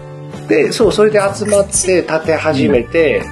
[0.48, 3.24] で、そう、それで集まって建て始めて、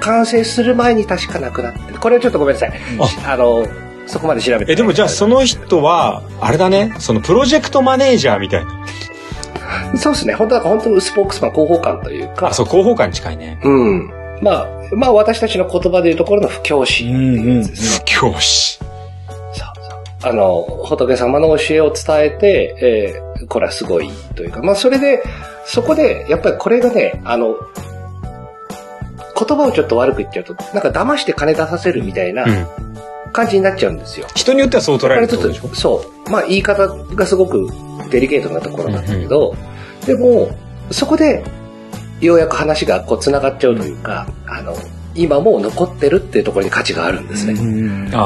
[0.00, 2.72] 完成する前に確か亡くなってるこれはちょっとごめんなさい。
[3.26, 3.66] あの、
[4.06, 4.72] そこまで調べて。
[4.72, 8.86] え、でもじゃあその人は、あれだね、そのプロジェクトマネージャーみたいな。
[9.96, 10.34] そうですね。
[10.34, 13.58] 本当は本当にスポークスマン広報官というかあ、、そう、広報官に近いね。
[13.62, 14.10] うん。
[14.40, 18.02] まあ、まあ私たちの言葉でいうところの布教師っていうやつですね。
[18.06, 18.78] 教師。
[18.78, 18.88] そう
[19.54, 19.62] そ
[20.28, 25.22] うあの、仏様の教えを伝えて、えーこれはすごいというか、まあそれで、
[25.66, 27.56] そこで、やっぱりこれがね、あの、
[29.36, 32.66] 言葉をちょっと悪く言っちゃうと、なんか騙して金出させるみたいなうん。
[33.32, 34.26] 感じになっちゃうんですよ。
[34.36, 35.68] 人によってはそう捉えるってことでしょ？
[35.68, 36.30] とそう。
[36.30, 37.68] まあ言い方がすごく
[38.14, 39.54] デリケートなところなんだけど、
[40.06, 40.50] でも、
[40.90, 41.44] そこで、
[42.20, 44.76] ようやく話がこう繋がっちゃうというか、あの、
[45.16, 47.52] 今も残ってるっていうところに価値があるんですね。
[47.52, 48.18] うんあ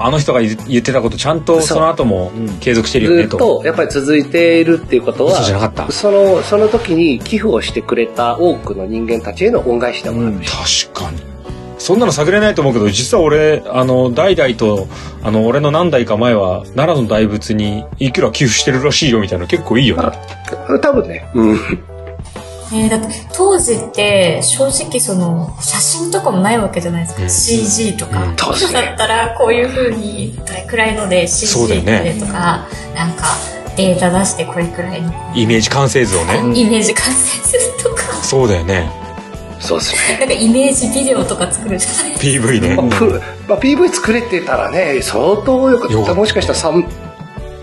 [0.00, 3.36] あ、あの人が言言ってたことちゃんとその後もうん継続してるよずねと。
[3.36, 10.36] っとやっぱり続いているっていうことは嘘じゃなかった、その、その時に寄付をしてくれた多くの人間たちへの恩返しでもある。
[10.38, 11.33] 確かに。
[11.84, 14.88] そんなの探れないと思うけど、実は俺、あの、代々と、
[15.22, 20.10] あの、俺の何代か前は、奈良の大仏にいくら寄付してるらしいよみたいなの結構いいよね。
[20.80, 21.28] 多分ね。
[21.34, 21.58] うん。
[22.72, 33.26] えー、だって当時って正直その写真とかもないわけじゃないですか、うん CG とか、うん当時ね今だったらこういう風にどれくらいので CG でとか、なんか
[33.76, 36.38] データ出してこれくらいのイメージ完成図をね。
[36.58, 39.03] イメージ完成するとかそうだよね。
[39.64, 40.18] そうですね。
[40.18, 42.76] なんかイメージビデオとか作るじゃないです PV ね。
[42.76, 45.94] まあ、プまあ、PV 作れてたらね、相当よかった。
[45.94, 46.86] よかったもしかしたら三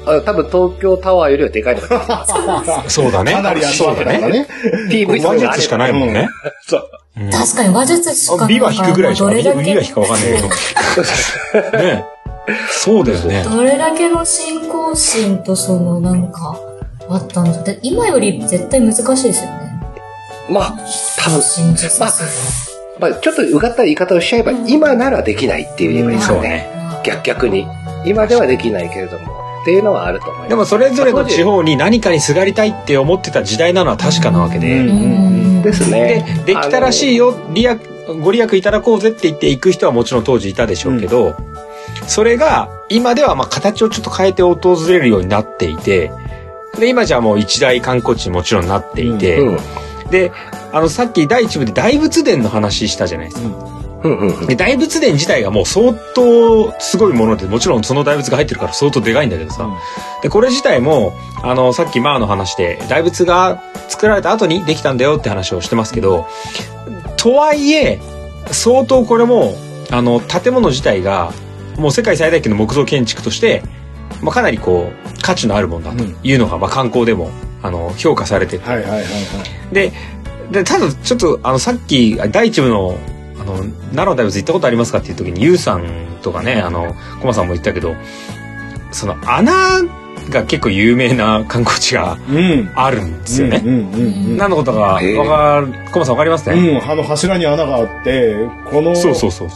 [0.08, 2.90] あ多分東京タワーよりはでかいのかな。
[2.90, 3.34] そうだね。
[3.34, 4.48] かなり集まってたからね。
[4.90, 6.28] PV 話術しかないもんね。
[6.68, 6.90] そう。
[7.18, 9.30] うんか確かに話術しかないあ美は引くぐらいでしょ。
[9.30, 10.42] 美どれだけは引くかわかんないけ
[11.72, 11.78] ど。
[11.78, 12.06] ね
[12.72, 13.44] そうだよね。
[13.44, 16.58] どれだけの信仰心とそのなんか
[17.10, 19.61] あったんだって今より絶対難しいですよね
[20.50, 20.76] まあ、
[21.18, 22.30] 多分、信じさせる
[23.00, 26.50] まあ、ちょっとうがった言い方をしちゃえば、今ならできないって言えばいいですよね。
[26.50, 26.70] ね。
[27.04, 27.68] 逆逆に。
[28.06, 30.50] 今ではできないけれども、っていうのはあると思います。
[30.50, 34.80] でもそれぞれの地方に何かにすがりたいって思ってた時代なのは確かなわけで。
[34.80, 34.92] うんう
[35.28, 37.80] んですでね。、できたらしいよ、利益、
[38.22, 41.36] ご利益いただこうぜって言って行く人はもちろん当時いたでしょうけど、
[42.08, 46.12] それが今ではまあ形をちょっと変えて訪れるようになっていて、
[46.80, 49.58] で、今じゃもう一大観光地にもちろんなっていて、うん。
[50.12, 50.32] で、
[50.72, 53.48] あのさっき第一部で大仏殿の話したじゃないですか。
[54.04, 54.46] うんうんうん。
[54.48, 59.70] で、大仏殿自体がもう相当すごいもので、もちろんその大仏が入ってるから相当でかいんだけどさ、
[60.22, 66.28] で、これ自体も、あの、さっきマーの話で、大仏が作られた後にできたんだよって話をしてますけど、
[67.18, 68.00] とはいえ、
[68.52, 69.54] 相当これも、
[69.92, 71.32] あの、建物自体が、
[71.78, 73.64] もう世界最大級の木造建築として、
[74.22, 77.30] まあ、かなりこう、価値のあるものだというのが、まあ、観光でも、
[77.62, 78.68] あの、評価されてて。
[78.68, 79.06] はいはいはいは
[79.72, 79.74] い。
[79.74, 79.94] で、
[80.52, 82.98] で、ただちょっと、あの、さっき、第一部の、
[83.40, 85.86] あの、奈良の大仏行ったことありますかっていう時に、ゆうさん
[86.22, 87.96] とかね、あの、コマさんも言ったけど、
[88.92, 89.54] その穴
[90.30, 92.72] が結構有名な観光地がうん。
[92.76, 93.62] あるんですよね。
[94.38, 96.90] 何のことかわかる、コマさんわかりますうね、ん。
[96.92, 98.36] あの柱に穴があって、
[98.70, 98.94] この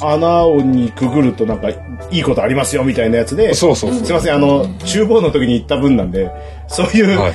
[0.01, 1.77] 穴にくぐるとなんかい
[2.11, 4.05] いことありますよみたいなやつで、そうそうそう。
[4.05, 6.29] すいません、あの、厨房の時に行った分なんで、
[6.67, 7.33] そういうはい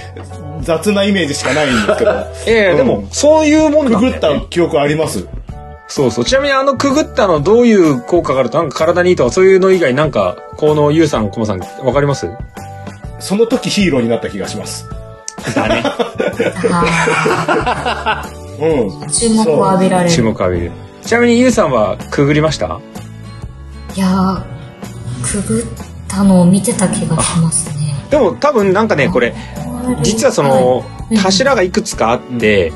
[0.63, 2.11] 雑なイメージしかないんですけど、
[2.47, 5.27] ええでも、そういうもんくぐった記憶あります。
[5.89, 6.25] そうそう。
[6.25, 12.29] ちなみにあのくぐったのどういう効果があると、なんか体にいいとかそういうの以外なんか、このゆうさん、コマさん、わかります？
[13.21, 14.89] その時ヒーローになった気がします。
[15.55, 15.83] だね。
[16.73, 18.27] あ
[18.61, 18.89] うん。
[19.01, 20.25] ー注目を浴びられ注る。
[20.25, 20.71] 目浴びる。
[21.05, 22.81] ちなみにゆうさんはくぐりました？
[23.97, 24.43] いやー、
[25.23, 25.65] くぐっ
[26.09, 27.95] たのを見てた気がしますね。
[28.11, 29.35] でも多分なんかね、これ、
[30.03, 32.73] 実はそのい柱がいくつかあって、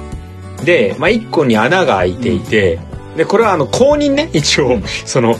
[0.64, 2.78] で、まあ、一個に穴が開いていて、
[3.16, 5.36] でこれはあの公認ね一応その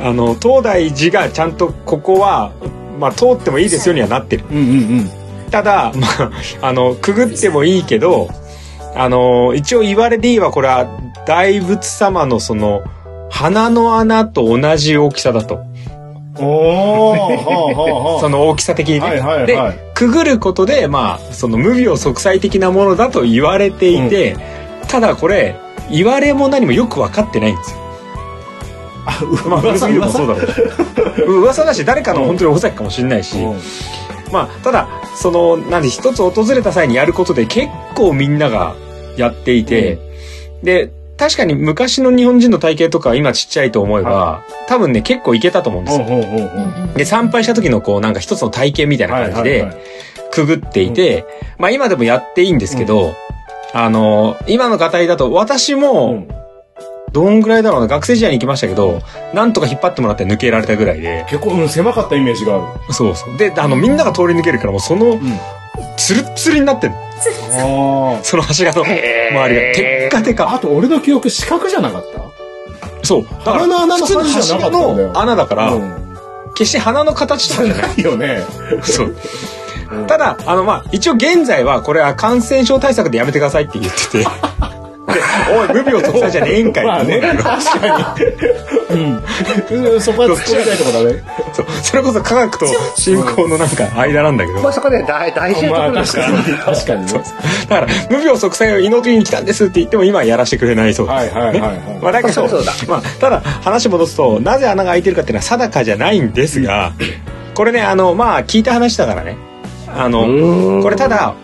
[0.00, 2.52] あの東大寺がちゃんとここは、
[2.98, 4.60] まあ、通ってもいいですよにはなってるうんう
[5.02, 5.10] ん
[5.50, 6.30] ただ、まあ、
[6.62, 8.28] あのくぐってもいいけど
[8.96, 10.86] あの一応言われでいいはこれは
[11.26, 12.82] 大仏様のその
[13.30, 15.64] 鼻の穴と同じ大きさだと
[16.38, 16.44] うん。
[16.44, 19.00] おその大きさ的にね。
[19.00, 24.36] はいはいはいでくぐることでまあその無病息災的なものだと言われていて、
[24.88, 25.56] ただこれ
[25.88, 27.83] 言われも何もよく分かってないんですよ。
[29.06, 29.20] あ。
[29.48, 30.40] まあ古すぎるもそうだろ
[31.26, 31.40] う。
[31.40, 33.58] 噂だし誰かの本当にお崎かもしれないし、うん。
[34.32, 38.74] まあただそのなんで一つ訪れた際にやることで結構みんなが
[39.16, 39.98] やっていて、
[40.62, 46.06] で確かに昔の日本人の体型とか今ちっちゃいと思えば、多分ね結構いけたと思うんですよ。
[46.96, 49.70] で参拝した時のこうなんか一つの体験みたいな感じで、
[50.32, 51.24] くぐっていて、
[51.58, 53.14] まあ今でもやっていいんですけど、
[53.72, 56.28] あの、今の方だと私うもん、
[57.14, 59.00] どんぐらいだろうな、学生時代に行きましたけど、
[59.32, 62.92] なんとか引っ張ってもらって抜けられたぐらいで、結構、うん、狭かったイメージがある。
[62.92, 63.36] そうそう。
[63.38, 65.18] で、あの、みんなが通り抜けるからもうその、
[65.96, 66.94] ツルッツルになってる。
[67.52, 69.46] あその柱の周りが。
[69.74, 70.34] テッカテあ。
[70.34, 70.54] カ。
[70.54, 72.20] あと、俺の記憶、四角じゃなかった？
[73.04, 73.24] そう。
[73.24, 76.16] だから、鼻の穴の普通のの穴だから、うん。
[76.56, 77.88] 決して鼻の形とかじゃない。
[77.88, 78.42] ないよね。
[78.82, 79.16] そう。
[80.08, 84.26] ただ、あの、まあ、一応現在はこれは感染症対策でやめてくださいって言ってて。
[85.14, 85.20] で、
[85.56, 86.86] おい、無病息災じゃねえんかい。
[86.86, 88.16] まあね、確か
[88.90, 88.94] に。
[88.94, 90.00] うん。
[90.00, 91.22] そこは突っ込みたいところだね。
[91.52, 94.60] そうそれこそ科学と信仰のなんか間なんだけど。
[94.60, 96.28] まあそこで大大事なところですから。
[96.30, 97.12] に、確かにね。
[97.68, 101.34] だから、無病息災を祈りに来たんですって言っても今はやらせてくれないそうです。
[101.34, 101.78] はいはいはいはい。
[102.02, 106.92] まあだけど、そうそうだまあ、ただ話戻すと、なぜ穴が開いてるかっていうのは定かじゃないんですが、
[107.54, 109.36] これね、あの、まあ聞いた話だからね。
[109.96, 111.34] あの、これただ、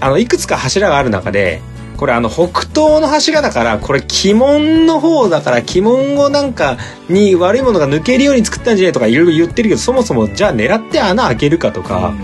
[0.00, 1.60] あの、いくつか柱がある中で、
[1.98, 12.14] これあの、北東の柱だから、これ鬼門の方だから、鬼門をなんか、に悪いものが抜けるように作ったんじゃないとかいろいろ言ってるけど、そもそもじゃあ狙って穴開けるかとか、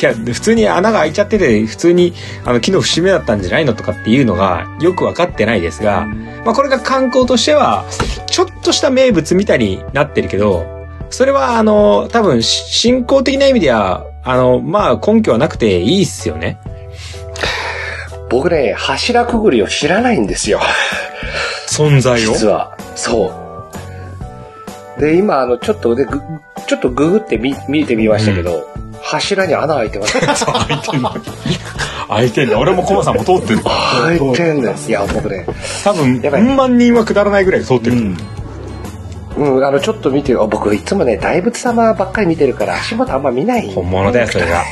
[0.00, 2.14] いや、普通に穴が開いちゃってて、普通に、
[2.46, 6.06] あの、木の節目だったんじゃないのとかっていうのが、よくわかってないですが、
[6.46, 7.84] まあこれが観光としては、
[8.30, 10.66] ちょっとした名物みたいになってるけど、
[11.10, 16.58] それはあの、多分、し信仰的な意味では、あの、まあ根拠はなくていいっすよね。
[18.28, 20.60] 僕ね、柱くぐりを知らないんですよ。
[21.68, 22.32] 存在を？
[22.32, 22.76] 実は。
[22.94, 23.32] そ
[24.96, 25.00] う。
[25.00, 26.20] で、今、あの、ちょっとで、ぐ
[26.66, 28.68] ちょっとググってみ、見てみましたけど、
[29.00, 30.14] 柱に穴開いてます。
[30.44, 31.10] 開いてんの。
[32.08, 32.58] 開いてんだ。
[32.58, 33.60] 俺もコマさんも通ってる。
[33.62, 34.88] 開いてんです。
[34.88, 35.46] いや、僕ね、
[35.84, 37.96] 多分、やばい4万人はくだらないぐらい通ってる。
[37.96, 38.16] うん。
[39.36, 40.42] うん、あの、ちょっと見てる。
[40.42, 43.70] あ僕、いつもね、大仏様ばっかり見てるから、足元あんま見ない。
[43.72, 44.62] 本物だよ、それが。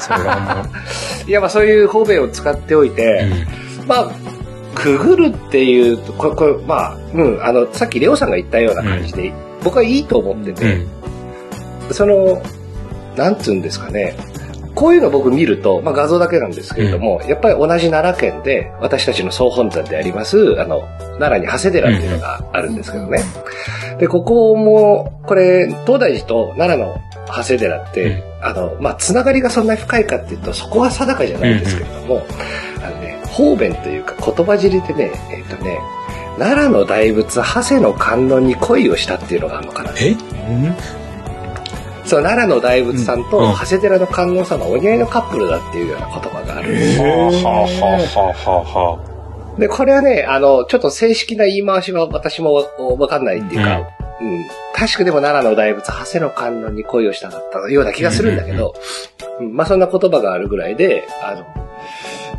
[0.00, 1.28] それが本物。
[1.28, 3.26] いや、まあ、そういう方便を使っておいて、
[3.86, 4.10] まあ、
[4.74, 10.56] くぐるっていうと、これ、これ、まあ、うん、あの、さっきレオさんが言ったような感じで、僕はいいと思ってうん。
[10.56, 11.94] うて、ん。
[11.94, 12.42] その、
[13.16, 14.14] なんつうんですかね、
[14.78, 20.82] こういうの僕見ると、まあ画像だけなんですけれども、やっぱり同じ奈良県で、私たちの総本山であります、あの、
[21.18, 23.18] 奈良に長谷寺っていうのがあるんですけどね。
[23.98, 28.22] で、ここも、これ、東大寺と奈良の長谷寺って、うん。
[28.44, 32.26] あの、まあ、つながりがそんなに深いかっていうと、そこは定かじゃないんですけれども、
[32.82, 35.78] あのね、方便というか言葉尻でね、えっ、とね、
[36.38, 39.90] 奈良の大仏、長谷の観音に恋をしたっていうのがあるのかな。
[39.98, 40.16] え？
[42.04, 43.52] そう、奈良の大仏さんとうん。
[43.52, 46.98] 長谷寺の観音さんのお似合いのカップルだっていうような言葉があるんです。
[46.98, 47.04] よ。
[49.58, 54.46] で、これはね、あの、ちょっと正式な言い回しは私もわかんないっていうか、うん。
[54.74, 58.74] 確かでも奈良の大仏、長谷の観音に恋をしたかったような気がするんだけど、
[59.40, 61.46] うんまあそんな言葉があるぐらいで、あの、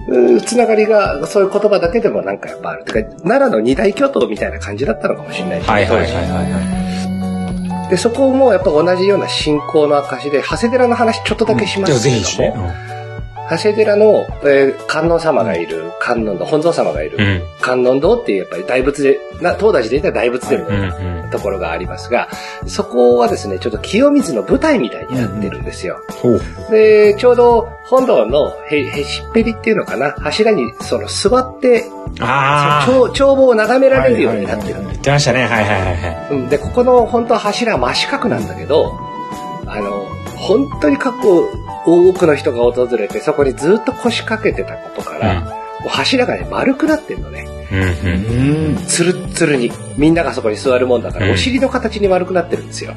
[0.09, 2.85] うんつながりが、そういう言葉だけでもなんかやっぱある。
[2.85, 7.89] てか、奈良の二大巨頭みたいな感じだったのかもしれないし、はいはいはいはいはい。
[7.89, 12.53] で、そこもやっぱ同じような信仰の証で、長谷寺の話ちょっとだけしますけれども、ぜひして。
[13.49, 17.41] 長谷寺の、えー観音様がいる、観音堂、本尊様がいる、うん。
[17.61, 20.89] 観音堂っていうやっぱり大仏で、な東大寺で言ったら大仏殿うん。
[20.89, 21.29] のうん。
[21.29, 22.27] ところがありますが、
[22.65, 25.99] そこはですね、ちょっと清水の舞台みたいになってるんですよ。
[26.21, 26.41] ほう。
[26.71, 31.85] で、ちょうど本堂のへ、へしっぺりっていうのかな、柱にその座って、
[32.19, 32.91] ああ。
[32.91, 35.45] 眺眺望を眺められるようになってる言ってましたね。
[35.45, 35.95] はいはい
[36.31, 38.91] はいで、ここの本当は柱は真四角なんだけど、
[39.67, 40.05] あの、
[40.37, 41.47] 本当に過去
[41.85, 47.45] 多くの人が訪れて、そこにずっと腰掛けてたことから、もう柱がね、丸くなってんのね。
[47.71, 48.75] うんうん。
[48.77, 48.85] うん。
[48.87, 49.71] つるっつるに。
[49.97, 52.93] みんながそこに座るもんだから、うんお尻の形に丸くなってるんですよ。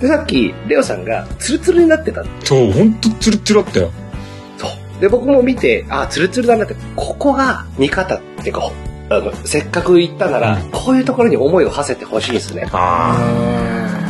[0.00, 2.24] で、さっき、レオさんがツルツルになってた。
[2.44, 3.90] そう、ほんとツルツルだったよ。
[4.58, 5.00] そう。
[5.00, 8.70] で、僕も見て、あ、ツルツルだなって、ここが見方っていうか、
[9.10, 12.66] あの、せっかく行ったなら、うんこういうところに思いを馳せてほしいですね。
[12.72, 14.01] あ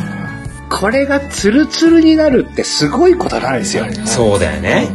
[0.79, 3.85] これがツルツルになるってすごいことなんですよ。
[3.85, 4.07] あ。
[4.07, 4.89] そうだよね。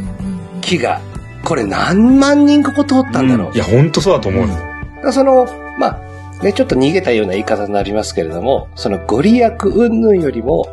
[0.60, 1.00] 木が。
[1.44, 3.54] これ何万人ここ通ったんだろう。
[3.54, 5.46] いや、ほんとそうだと思うその、
[5.78, 5.98] ま
[6.40, 10.66] あ、ね、ちょっと逃げたような言い方になりますけれども、そのご利益云々よりも、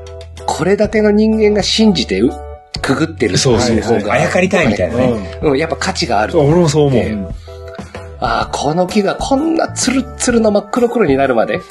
[0.48, 2.32] これだけの人間が信じてう
[2.82, 4.00] くぐってるそうそうそう。
[4.00, 5.40] 方があやかりたいみたいなね。
[5.42, 6.38] うん、やっぱ価値がある。
[6.40, 7.28] 俺もそう思えう。
[8.20, 11.62] ああ、この木がこんなツルッツルの真っ黒黒になるまで、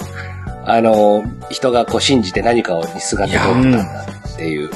[0.66, 4.70] あの、人がこう信じて何かをにすがって通ったんだっていう。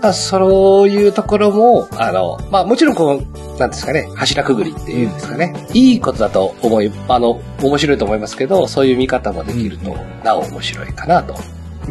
[0.00, 11.36] まあ、そういうところも、あの、まあもちろんこの、なんですかね、柱くぐりっていうんですかね、いいことだと思い、あの、面白いと思いますけど、そういう見方もできると、なお面白いかなと。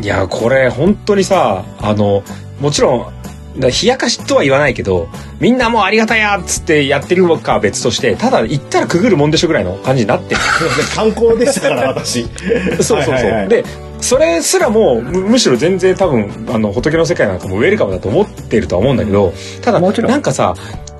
[0.01, 2.23] いや、これ本当にさ、あの、
[2.59, 3.20] もちろん、
[3.57, 5.09] だ冷やかしとは言わないけど、
[5.39, 10.41] みんなもうありがたやっつってやってるかは別として、ただ行ったらくぐるもんでしょぐらいの感じになってる。
[10.95, 12.23] 観光でしたから、私。
[12.81, 13.13] そうそうそう。
[13.13, 13.65] はいはいはいで、
[14.01, 20.55] それすらもむむしろ全然多分あの仏の世界なんかもウェルカムだと思ってるとは思うんだけど、ただなんかさ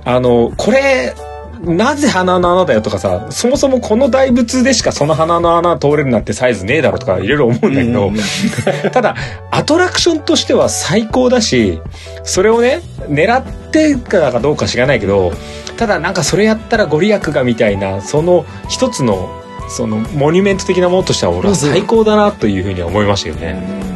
[0.06, 1.14] あのこれ
[1.63, 8.15] なぜ鼻の穴だよとかさそもそもこの大仏でしかその鼻の穴通れるなんてサイズねえだろとかいろいろ思うんだけど、うん
[8.91, 9.15] ただ
[9.52, 11.80] アトラクションとしては最高だし
[12.24, 15.34] それをね狙ってかどうか知らないけど
[15.78, 19.30] ただなんかそれやったらご利益がみたいなその一つの
[19.69, 23.91] そのモニュメント的なものとしては俺は最高だなというふうには思いましたよね。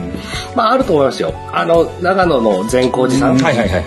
[0.55, 1.33] まあ、あると思いますよ。
[1.51, 3.37] あの、長野の善光寺さん。
[3.37, 3.83] はいはいはいはい。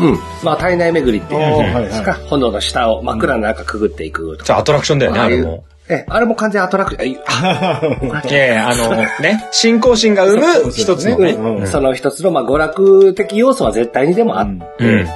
[0.00, 0.18] うん。
[0.42, 2.14] まあ、体内巡りっていうですか？
[2.28, 4.44] 炎の下を真っ暗な中くぐっていくとか。
[4.44, 5.64] じゃあアトラクションだよね、あれも。
[5.90, 7.02] え、あれも完全アトラクション。
[7.02, 8.90] あいやいや、 あの、
[9.22, 11.30] ね、信仰心が生む一つのね。
[11.32, 14.46] うんうんその一つの、まあ、娯楽的要素は絶対にでもあっ
[14.78, 15.06] て、うん。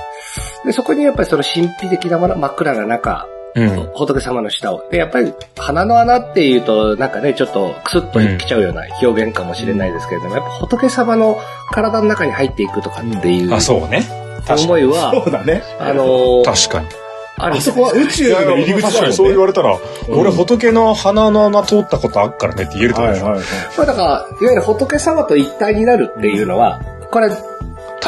[0.65, 3.91] で、そこにやっぱりその神秘的なもの、真っ暗な中、うん。
[3.95, 4.83] 仏様の下を。
[4.91, 11.39] で、やっぱり鼻の穴っていうと、なんかね、ちょっとクスッときちゃうような表現かもしれないですけれども、やっぱ仏様の
[11.71, 14.05] 体の中に入っていくとかっていうあ、そうね。
[14.47, 14.65] 確かに。
[14.65, 15.63] 思いは、そうだね。
[15.79, 17.03] あのー、確かに。
[17.39, 19.13] あそこは宇宙の入り口だもんね。
[19.13, 23.27] そう言われたら、うん俺仏の鼻の穴通ったことあっからねって言えると思うでしょ。
[23.27, 23.79] はいはいはい。
[23.79, 27.37] まあだから、いわゆる仏様と一体になるっていうのは、これ、こ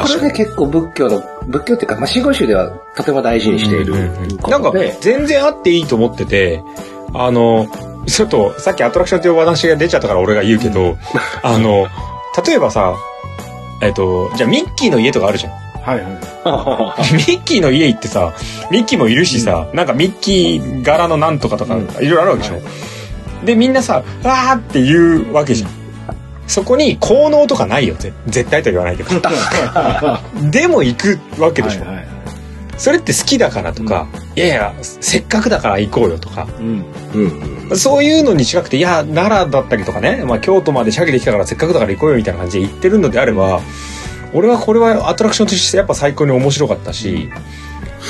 [0.09, 3.95] れね結構仏教の、仏教っていうか、まあ、真言宗ではとても大事にしている
[4.43, 6.63] こなんか全然あっていいと思ってて、
[7.15, 7.69] あの、
[8.07, 10.97] ちょっとさっきアトラクションというお話が出ちゃったから俺が言うけど、
[11.43, 11.87] あの、
[12.47, 12.95] 例えばさ、
[13.83, 15.64] えっと、じゃあミッキーの家とかあるじゃん。
[15.85, 17.15] はいはい。
[17.15, 18.33] ミッキーの家行ってさ、
[18.71, 23.45] ミッキーもいるしさ、なんかミッキー柄のなんとかとか、うんいろいろあるわけでしょ。
[23.45, 25.71] で、みんなさ、わーって言うわけじゃん。
[26.47, 29.11] そこに効能とかないよ、ぜ絶対とは言わないけど。
[30.51, 31.81] でも行くわけでしょ。
[31.87, 32.15] はいはい
[32.77, 36.85] それって好きだからとか、いやいや、せっかくだから行こうよとか、うん。
[37.15, 43.61] うんそういうのに近くて、いや、奈良だったりとかね、まあ京都までシャケできたからせっかくだから行こうよみたいな感じで行ってるのであれば、
[44.35, 47.31] 俺はこれはアトラクションとしてやっぱ最高に面白かったし、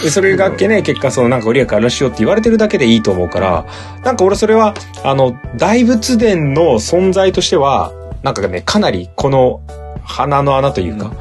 [0.02, 3.66] でそれがっけね、結果そのなんかご利益あるらしいよって言われてるだけでいいと思うから、
[4.02, 9.60] なんか俺それは、あの、大仏殿の存在としては、なんかね、かなりこの
[10.02, 11.12] 鼻の穴というか、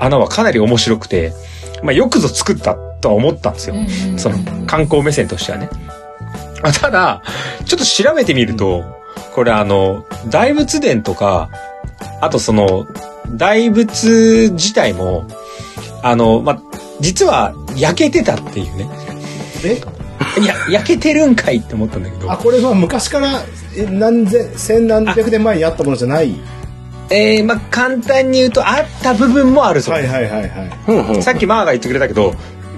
[0.00, 1.32] 穴はかなり面白くて、
[1.82, 3.76] まあよくぞ作ったとは思ったんですよ。
[4.16, 5.68] その観光目線としてはね。
[6.62, 7.22] あただ、
[7.64, 8.84] ちょっと調べてみると、
[9.34, 11.50] これあの、大仏殿とか、
[12.20, 12.86] あとその、
[13.36, 15.26] 大仏自体も、
[16.02, 16.60] あの、ま、
[17.00, 18.88] 実は焼けてたっていうね。
[19.64, 19.80] え？
[20.40, 22.36] いや、焼けてるんかいって思ったんだけどあ、。
[22.36, 23.42] これは昔から
[23.76, 26.34] え何千、千何百年前にあったものじゃない？
[27.10, 30.50] えー、ま、簡単に言うと、あった部分もあるそうはいはいはいはい。
[30.88, 32.34] うんうんさっきマーが言ってくれたけど、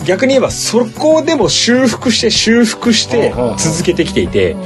[0.07, 4.57] 逆に言えばそこでも修復して修復してはあはあ続けてきていて、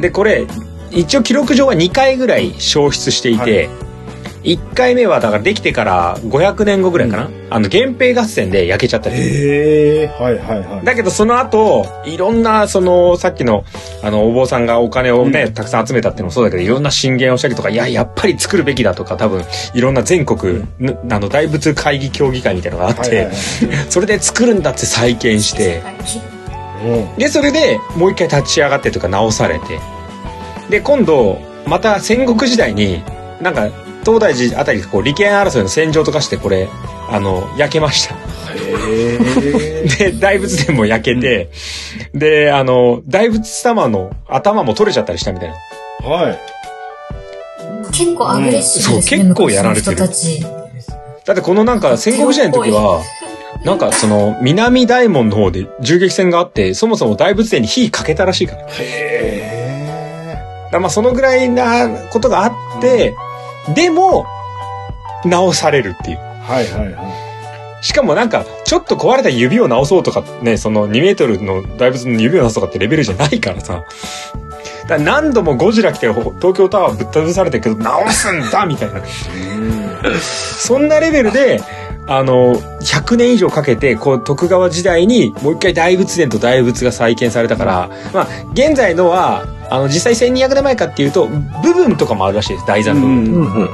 [0.00, 0.46] で、これ、
[0.90, 3.68] 一応記録上は2回ぐらい消失していて、
[4.44, 10.84] 1回目はだからできてから500年後ぐらいかな、あの、源平合戦で焼けちゃったりへえ、はいはいはい。
[10.84, 13.64] だけどその後、いろんな、その、さっきの、
[14.02, 23.36] あの、お坊さんがお金をね、たくさん集めたっていうのもそうだけど、いろんな進言をしたりとか、いや、やっぱり作るべきだとか、多分、いろんな全国、ぬあの、大仏会議協議会みたいなのがあって、はいはいはい。
[23.90, 25.82] それで作るんだって再建して、
[26.84, 27.16] うん。
[27.16, 29.78] で、それでもう一回立ち上がってとか直されて、
[30.68, 33.04] で、今度、また戦国時代に、
[33.40, 33.68] なんか、
[34.04, 36.68] 東大寺あたりがこう、利権争いの戦場とかして、これ、
[37.08, 38.14] あの、焼けました。
[39.98, 41.50] で、大仏殿も焼けて、
[42.14, 46.08] で、あの、大仏様の頭も取れちゃったりしたみたいな。
[46.08, 46.38] はい。
[47.92, 50.62] 結構アグレッシブですね、うんそう結構やられてる昔の人たち。
[51.24, 53.02] だってこのなんか戦国時代の時は、
[53.64, 58.66] なんかその南大門の方で銃撃戦があって、そもそも大仏殿に火かけたらしいから。
[58.80, 59.62] へ
[60.72, 63.14] らまあそのぐらいなことがあって、
[63.74, 64.26] でも、
[65.24, 66.18] 直されるっていう。
[66.18, 66.52] え。
[66.52, 67.84] はいはいはい。
[67.84, 73.84] しかもなんか、ちょっと壊れた指を直そうとかね、その2メートルの大仏の指を直すとかってレベルじゃないからさ。
[74.86, 79.00] だ何度もゴジラ来て東京タワーぶっ潰されてるけど、直すんだみたいな。
[80.20, 81.60] そんなレベルで、
[82.06, 93.24] あの、100年以上かけて、こう、徳川時代に、もう一回大仏殿と大仏が再建されたから、まあ、現在のは、あの、実際1200年前かっていうと、部分とかもあるらしいです、大山の部分。
[93.24, 93.68] うんうんうん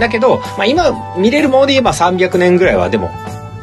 [0.00, 3.10] だけど、まあ、今見れるもので言えば300年ぐらいはでも、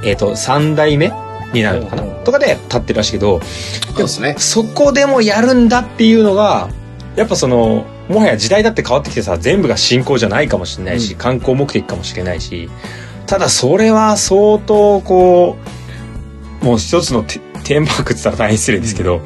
[0.02, 1.12] えっ、と、3代目
[1.52, 4.36] になるのかな、うんとかで立ってるらしいけど、そうですね。
[4.38, 6.70] そこでもやるんだっていうのが、
[7.18, 12.70] やっぱその、もはや時代だって変わってきてさ、全部が信仰じゃないかもしれないし、観光目的かもしれないし、
[13.26, 15.58] ただそれは相当こ
[16.62, 19.22] う、もう一つのテテーマパークって言ったら大変失礼ですけど、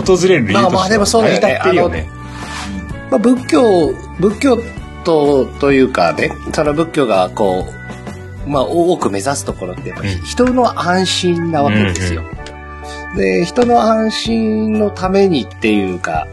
[0.00, 2.08] 訪れる理由としてまあまあでもそうだよね。
[3.10, 4.58] まあ、仏教、仏教
[5.04, 7.64] と、というかね、その仏教がこ
[8.46, 12.22] う、まあ多く目指すところってやっぱ人の安心なわけですよ。
[13.16, 16.26] で、人の安心のためにっていうか、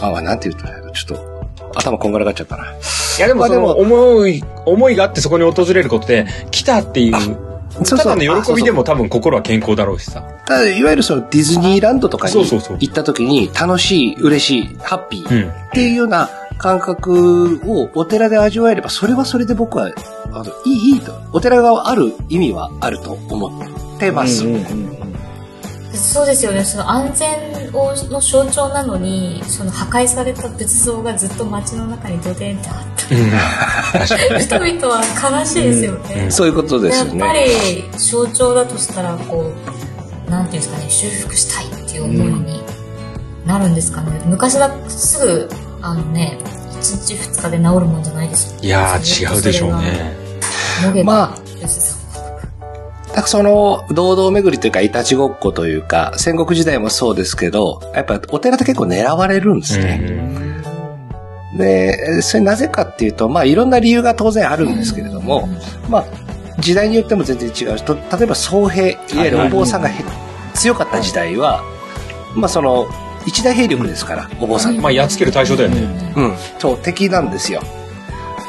[0.00, 1.44] あ、なんて言ったらいいのちょっと、
[1.74, 2.64] 頭こんがらがっちゃったな。
[2.64, 8.78] いやでもそのまあでも思い、思いがあってそこに訪れることで、来たっていうそうただの喜びでも。
[8.78, 10.22] も多分心は健康だろうしさ。
[10.46, 15.50] ただいわゆるそのディズニーランドとかに行った時に楽しい、嬉しい、ハッピうーん。
[15.50, 19.90] っていうような感覚をお寺で味わえれば、それはそれで僕は、
[20.32, 21.12] あの、いい、いいと。
[21.32, 23.48] お寺がある意味はあると思
[23.96, 24.44] ってます。
[24.44, 24.60] うんうん
[24.98, 25.03] うん
[26.04, 26.64] そうですよね。
[26.64, 32.76] その安全をの象徴なのに、その破壊された仏像がずっと街の中にドデンってあっ
[33.10, 33.14] う
[34.34, 34.40] ん。
[34.40, 36.30] 人々は悲しいですよね。
[36.30, 37.44] そういうことですよやっぱね。
[37.92, 39.50] り象徴だとしたら、こ
[40.28, 42.62] う、なんていうんですかね、修復したいっていう思いに
[43.46, 44.20] なるんですかね。
[44.26, 45.48] 昔だ、すぐ、
[45.82, 46.38] あのね、
[46.80, 48.58] 1日2日で治るもんじゃないですよ。
[48.62, 50.14] いやー、違うでしょうね。
[51.04, 52.03] ま吉さん
[53.14, 60.34] だからその、堂々巡りというか、いたちごっこというか、戦国時代もそうですけど、やっぱお寺って結構狙われるんですね。
[61.56, 65.48] で、それなぜかっていうと、まあいろんな理由が当然あるんですけれども、
[65.88, 66.04] まあ
[66.58, 70.04] 時代によっても全然違うし、と例えば僧兵、いわゆるお坊さんがへ
[70.54, 71.62] 強かった時代は、
[72.34, 72.88] まあその、
[73.26, 74.78] 一大兵力ですから、お坊さん。
[74.78, 76.12] まあ、やっつける対象だよね。
[76.16, 77.62] うん、そう、敵なんですよ。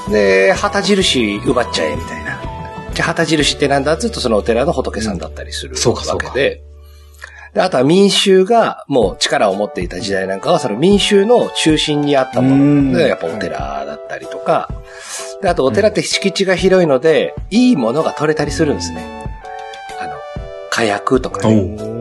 [0.10, 2.25] で、旗印奪っちゃえ、みたいな。
[2.96, 6.64] じゃあ、旗印ってなんだっつうと、そのお寺の仏さんだったりするそうかそうかわけで。
[7.54, 14.70] で、あとは民衆がもう力を持っていた時代なんかは、その民衆の中心にあったもうんので、やっぱお寺だったりとか、
[15.42, 19.26] で、あとお寺って敷地が広いので、いいものが取れたりするんですね。
[20.00, 20.14] あの、
[20.70, 21.76] 火薬とかおね。
[21.92, 21.96] う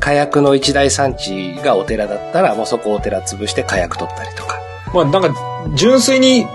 [0.00, 4.58] 火薬の一大産地がお寺だったら、もうそこお寺潰して火薬取ったりとか。
[4.94, 6.46] まあ、なんか、純粋に、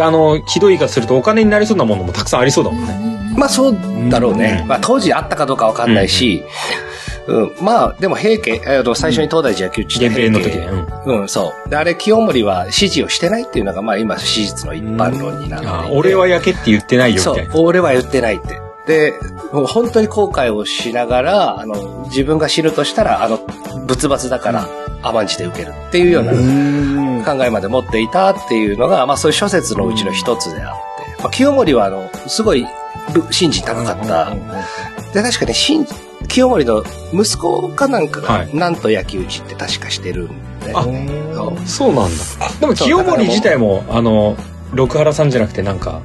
[0.00, 3.08] あの、ひどい言い方するとお金になりそうなものもたくさんありそうだもんね。
[3.36, 3.76] まあそう
[4.10, 4.58] だろうね。
[4.62, 6.44] うんまあ当時あったかどうかわかんないし、
[7.28, 10.66] うん、まあでも平家、あの最初に東大寺野球地源平の時ね。
[11.06, 11.68] うんうん、そう。
[11.68, 15.74] で、あれ清盛は指示をしてないっていうのがまあ今史実の一般論になっていて。
[15.74, 18.60] あ俺は焼けって言ってないよ、みそたいうな。、俺は言ってないって。
[18.86, 19.12] で、
[19.52, 23.38] もう本当に後悔をしながら、あの、自分が死ぬとしたら、あの、
[23.86, 24.66] 仏罰だから
[25.02, 32.66] 甘んじて受けるっていうようなうん考えまで持っていたっていうのが、まあそういう諸説のうちの一つであって、まあ、清盛はあの、すごい
[33.12, 34.34] ぶ信心高かった。
[35.12, 35.86] で、確かね、新
[36.28, 40.72] 清盛の息子かなんかが、はいなんと焼き討ちって確かしてるんで。
[40.74, 42.50] あそうそうなんだ。
[42.60, 44.36] でも、清盛自体も、あの、
[44.74, 46.02] 六原さんじゃなくて、なんか、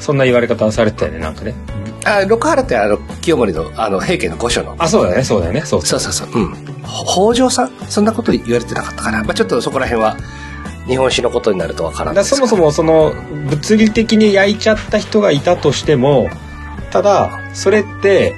[0.00, 1.54] そんな言われ方されてたよね、なんかね。
[2.04, 4.74] あ、六原ってあの、清盛の、あの、平家の御所の。
[4.78, 6.28] あ、そうだよね、そうだよね、そうそうそうそう。
[6.34, 6.61] うん。
[6.82, 9.24] ほ北条さんそんなこと言われてなかったかな。
[9.24, 10.16] まあちょっとそこら辺は、
[10.86, 13.12] 日本史のことになるとわからないですそもそもその
[13.48, 16.28] 物理的に焼いちゃった人がいたとしても
[16.90, 18.34] ただそれって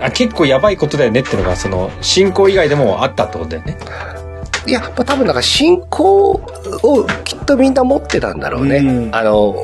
[0.00, 3.76] あ結構やばいことだよねっていうのがその信仰以外でもあったってことだよね
[4.68, 8.76] いや、まあ、多分なんか信仰をきっとみんな持ってたんだろうね。
[8.76, 9.56] うんあの、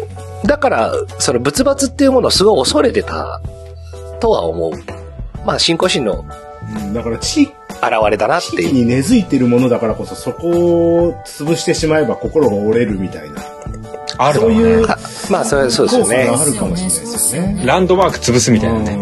[0.46, 3.42] だから、その仏罰っていうものをすごい恐れてた
[4.18, 4.72] とは思う。
[5.44, 6.24] まあ信仰心の
[6.78, 7.52] うんだから地現
[8.10, 8.62] れだなっていう。
[8.62, 13.42] 地域に根付いてるものだからこそそこを潰してしまえば心が折れるみたいな。
[14.16, 14.98] あるそういうあ
[15.28, 16.16] まあそれそうですよね。
[16.30, 17.62] あるかもしれないですよね。
[17.66, 18.98] ランドマーク潰すみたいなね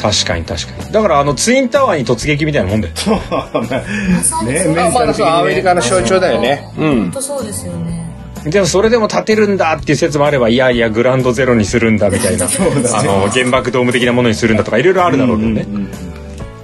[0.00, 2.94] 確かに確かにだからあのツインタワーに突撃みたいなもんだよ
[3.34, 6.70] まさにねそうまあアメリカの象徴だよね。
[6.76, 7.00] うん。
[7.02, 7.97] 本当そうですよね。
[8.44, 12.46] でもそれでも建てるんだっていう説もあればいやいやグランドゼロにするんだみたいな
[12.94, 16.08] あの原爆ドーム的なものにするんだとかいろいろあるだろうけどね、うんうんうん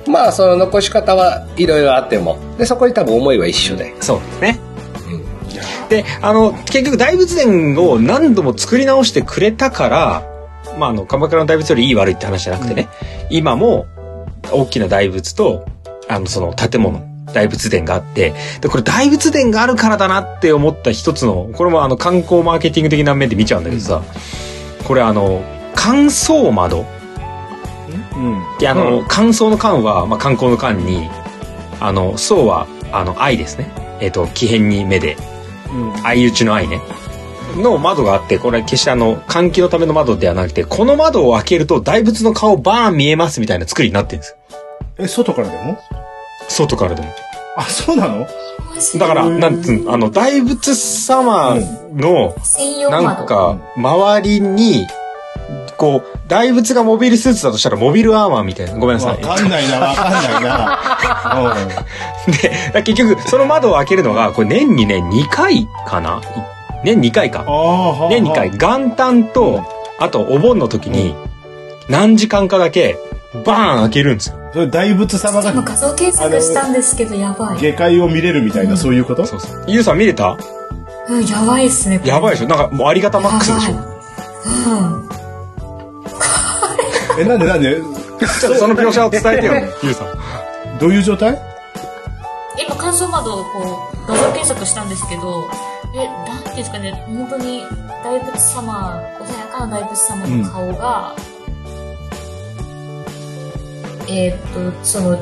[0.06, 2.38] まあその残し方はいろいろあっても。
[2.58, 3.94] で、そこに多分思いは一緒で。
[4.00, 4.60] そうですね。
[5.88, 10.22] で、あの、結局大仏殿を何度も作り直してくれたから、
[10.78, 12.88] まあ、あの、鎌倉の大仏よりいい悪いって話じゃなくてね、
[13.30, 13.86] 今も
[14.50, 15.66] 大きな大仏と、
[16.08, 17.02] あの、その建物、
[17.34, 24.02] 大仏殿があって、で、これ大仏殿があるからだなって思った一つの、これもあの、観光マーケティング的な面で見ちゃうんだけどさ、
[24.84, 25.42] これあの、
[25.74, 26.86] 乾燥窓。
[28.16, 28.42] うん。
[28.58, 31.08] で、あの、う乾燥の乾は、まあ、観光の乾に、
[31.80, 33.70] あの、層は、あの、愛ですね。
[34.00, 35.16] えっ、と、木片に目で、
[35.72, 36.02] うん。
[36.02, 36.80] 相打ちの愛ね。
[37.56, 44.36] の窓があって、これは決してあの、換気のための窓ではなくて、この窓を開けると大仏の顔バーン見えますみたいな作りになってるんですよ。
[44.98, 45.78] え、外からでも？
[46.54, 47.08] 外からでも。
[47.56, 48.26] あ、そうなの？
[48.98, 51.56] だから、うんなんつうの、あの、大仏様
[51.94, 52.34] の、
[52.90, 53.22] な。
[53.22, 54.86] んか、周りに、
[55.76, 58.74] こう、大仏がモビルスーツだとしたらモビルアーマーみたいな。
[58.78, 59.20] ごめんなさわい。
[59.20, 61.54] かんないな、わかんないな。
[62.26, 66.20] うんで、結局、その窓を開けるのが、これ年にね、2回かな？
[66.82, 67.44] 年2回か。
[68.10, 69.62] 年2回、元旦と、
[69.98, 71.14] あとお盆の時に、
[71.88, 72.96] 何時間かだけ、
[73.44, 74.36] バーン開けるんですよ。
[74.54, 77.58] それ大仏様が今画像検索したんですけど、やばい。
[77.58, 79.26] 下界を見れるみたいな、そういうこと？
[79.26, 79.64] そうそう。
[79.66, 80.36] ゆうさん見れた？
[81.08, 82.00] うん、やばいっすね。
[82.04, 82.46] やばいでしょ？
[82.46, 83.72] なんかもうありがたマックスでしょ？
[83.74, 83.76] う
[87.18, 87.20] ん。
[87.20, 87.80] え、なんでなんで？
[88.40, 90.78] ちょっとその描写を伝えてよ、ゆうさん。
[90.78, 91.36] どういう状態？
[92.56, 95.50] 今、乾燥窓をこう、画像検索したんですけど、
[95.96, 97.64] え、なんていうんですかね、本当に
[98.04, 101.16] 大仏様、穏やかな大仏様の顔が、
[104.08, 105.16] えーっと、その、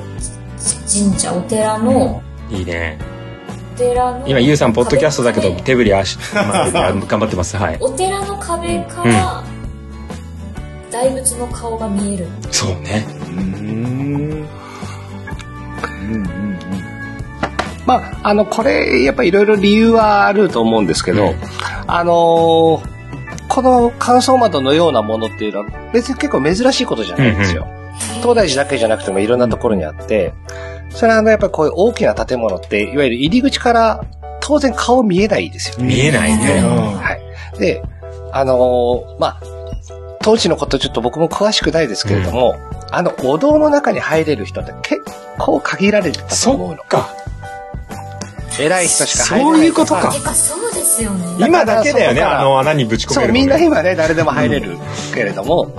[0.59, 2.99] ち神社、お寺の、いいね。
[3.75, 4.29] お寺の。
[4.29, 7.57] 今、ゆうさん、ポッドキャストだけど、壁手振り足、 頑張ってます。
[7.57, 7.77] はい。
[7.81, 9.43] お寺の壁から、
[10.91, 12.27] 大仏の顔が見える。
[12.51, 13.07] そうね。
[13.09, 14.47] うーん。
[16.03, 16.59] うんうん
[17.87, 21.35] まあ、あの、これ、やっぱいろいろ理由はあると思うんですけど、うん
[21.87, 22.93] あのー
[23.49, 27.67] この乾燥窓のようなものっていうのは別に結構珍しいことじゃないんですよ。
[28.23, 30.33] 東大寺だけじゃなくてもいろんなところにあって、
[30.91, 34.05] それはあの、やっぱりこういう大きな建物って、いわゆる入り口から
[34.41, 35.85] 当然顔見えないですよね。
[35.87, 36.63] 見えないね。
[36.65, 37.59] うんはい。
[37.59, 37.83] で、
[38.33, 39.41] あのーまあ、
[40.23, 42.55] 当時のことちょっと僕も詳しくないですけれども、
[42.91, 45.03] あのお堂の中に入れる人って結
[45.39, 46.87] 構限られてたと思うのそっ。
[46.87, 47.09] か。
[48.61, 51.47] 偉い人しか入れないそういうことかそうですよね。
[51.47, 54.77] 今だけだよね、あの穴にぶち込めるそう、みんな今ね、誰でも入れる
[55.15, 55.73] けれども、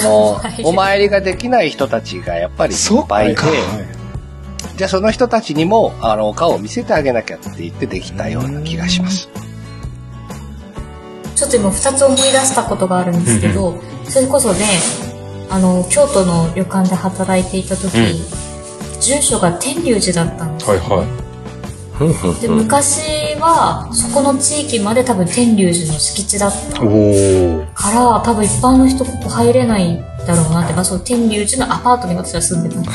[0.00, 3.42] の、お参りができない人たちがやっぱりいっぱいいて
[4.76, 9.28] じゃあその人たちにも、あの、顔を見せてあげなきゃって言ってできたような気がします。
[11.36, 13.76] ちょっと今二つ思い出したことがあるんですけど、
[14.08, 14.64] それこそね、
[15.50, 17.90] あの、京都の旅館で働いていた時、
[19.00, 20.76] 住所が天龍寺だったんですよ。
[20.78, 26.78] はいはで、昔は、そこの地域まで多分天龍寺の敷地だった。
[26.78, 26.84] か
[27.90, 32.90] ら、多分一般の人ここ入れないだろうなって、まあ、その天龍寺のアパートに私は住んでたんで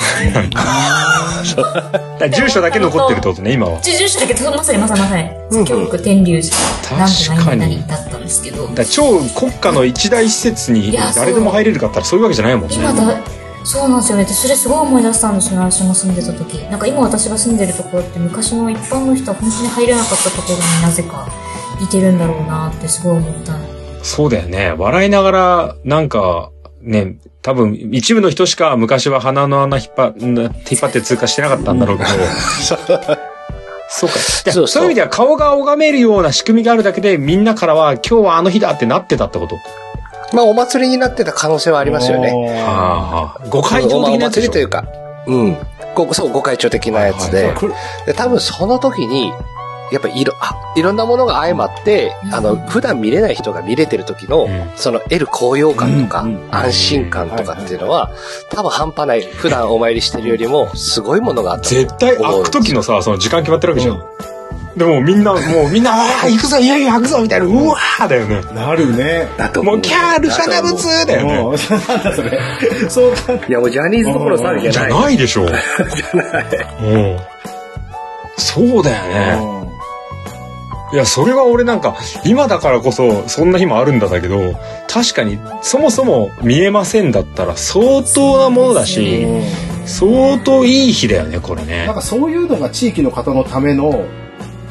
[2.36, 3.80] 住所だけ残ってるってことね、今は。
[3.84, 12.76] 住所だけど、まさにまさにまさに、京都天龍寺、なんと何々だったんですけど、超国家の一大施設に誰でも入れるかって言ったらそういうわけじゃないもんね。
[12.76, 13.22] 今だ、
[13.64, 14.24] そうなんですよね。
[14.26, 16.56] でそれすごい思い出したんですよね、私も住んでた時。
[16.70, 21.28] なんか今私が住んでるところって昔の一般の人は本当に入れなかったところになぜか
[21.82, 23.54] いてるんだろうなってすごい思った。
[24.04, 24.74] そうだよね。
[24.78, 26.52] 笑いながら、なんか、
[26.82, 32.10] ね、多分、一部の人しか昔は鼻の穴引っ張、ん引っ張って通過してなかったんだろうけど。
[32.62, 33.18] そうか。
[34.52, 39.56] そうそういう意味では顔が拝めるような仕組みがあるだけで、みんなからは今日はあの日だってなってたってこと？
[40.34, 42.32] まあ、お祭りになってた可能性はありますよね。
[42.32, 42.62] ね。
[42.62, 43.48] ああ。
[43.50, 44.48] ご会長的なやつでしょ？
[44.48, 44.86] 祭りというか、
[45.28, 45.58] うん。
[45.96, 47.74] ごそう、ご会長的なやつで、これ
[48.06, 49.32] で多分その時に、
[49.90, 58.12] やっぱりいろ、あ、いろんなものが相まって、あの、普段見れない人が見れてる時の、うんその得る高揚感とか、うんうん安心感とかっていうのは、
[58.50, 59.22] 多分半端ない。
[59.22, 61.86] 普段お参りしてるよりも、すごいものがあったと思う。
[61.88, 64.04] 絶対開く時のさ、その時間決まってるわけじゃん。
[64.78, 68.42] でもみんな、もうみんな、ああ、行くぞ、いやいや、開くぞ、みたいな、うわーだよね。
[68.54, 69.28] なるね。
[69.36, 71.34] だと思もう、キャールシャナブツだよね。
[71.42, 72.40] もう、なんだそれ。
[72.88, 73.34] そうか。
[73.48, 75.02] いや、もうジャニーズどころ騒ぎじゃじゃない。
[75.02, 75.48] ないでしょう。
[75.48, 75.50] う
[76.98, 77.18] ん。
[78.38, 79.68] そうだよね。
[80.94, 84.54] いや、それは俺なんか、今だからこそ、そんな日もあるんだだけど、
[84.88, 89.26] 確かに、そもそも見えませんだったら、相当なものだし、
[89.88, 91.96] 相当いい日だよね、これねなん。
[91.96, 94.06] かそういうのが地域の方のための、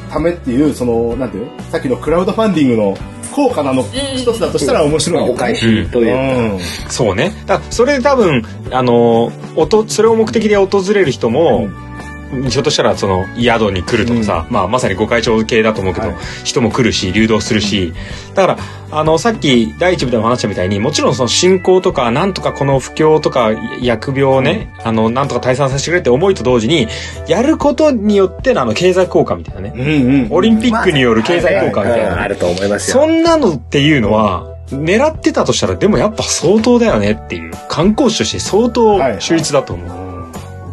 [0.07, 2.97] ためっていう、その、なんていうのさっきのクラウドファンディングの
[3.31, 3.83] 効果なの
[4.15, 5.33] 一つだとしたら面白いよね。
[5.33, 6.55] お返しというか。
[6.55, 7.31] うんそうね。
[7.45, 11.69] だそれで多分、あの、おと、それを目的で訪れる人も、
[12.49, 16.17] ひょっとしたらその宿に来るとかさ、まあまさにご会長系だと思うけど、はい。
[16.43, 17.93] 人も来るし、流動するし、
[18.35, 18.57] だから、
[18.91, 26.87] あの、さっき第一部でも話したみたいに、もちろんその信仰とか、なんとかこの不況とか、疫病をね、あの、なんとか退散させてくれって思いと同時に、
[27.27, 30.27] やることによってのあの経済効果みたいなね、うんうん。
[30.31, 32.15] オリンピックによる経済効果みたいな。
[32.15, 33.01] ねあると思いますよ。
[33.01, 40.06] そんなのっていうのは、狙ってたとしたら、でもやっぱ相当だよねっていう、観光地として相当秀逸だと思う。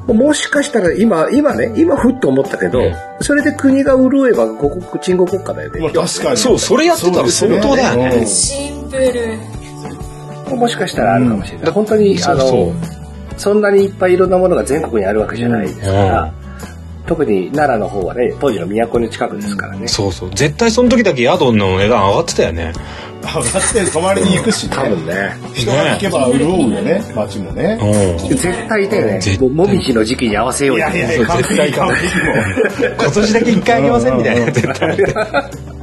[0.07, 5.81] もしかしたら今、今ね、今ふっと思ったけど、うんそれで国が潤えば五国、鎮国国家だよね。
[5.81, 6.37] まあ確かに。
[6.37, 8.17] そう、それやってたら相当だよね。
[8.19, 10.57] うんシンプル。
[10.57, 11.71] もしかしたらあるかもしれない。
[11.71, 12.75] 本当に、あそうそうの、
[13.39, 16.35] そんなにいっぱいいろんなものが全国にあるわけじゃないですから、
[17.07, 19.87] 特に奈良の方はね、当時の都の近くですからね。
[19.89, 20.31] そうそう。
[20.31, 22.73] 絶対その時だけ宿の値段上がってたよね。
[23.23, 24.75] 上がって泊まりに行くしね。
[24.75, 25.37] 多分ね。
[25.55, 27.79] 人が行けば潤うよね、街もね。
[27.81, 28.29] うん。
[28.29, 29.21] 絶対いたよね
[29.53, 32.33] もみじの時期に合わせようよいやいや絶対完璧も
[33.01, 34.53] 今年だけ一回あげませんみたいな。
[34.53, 35.74] 絶対。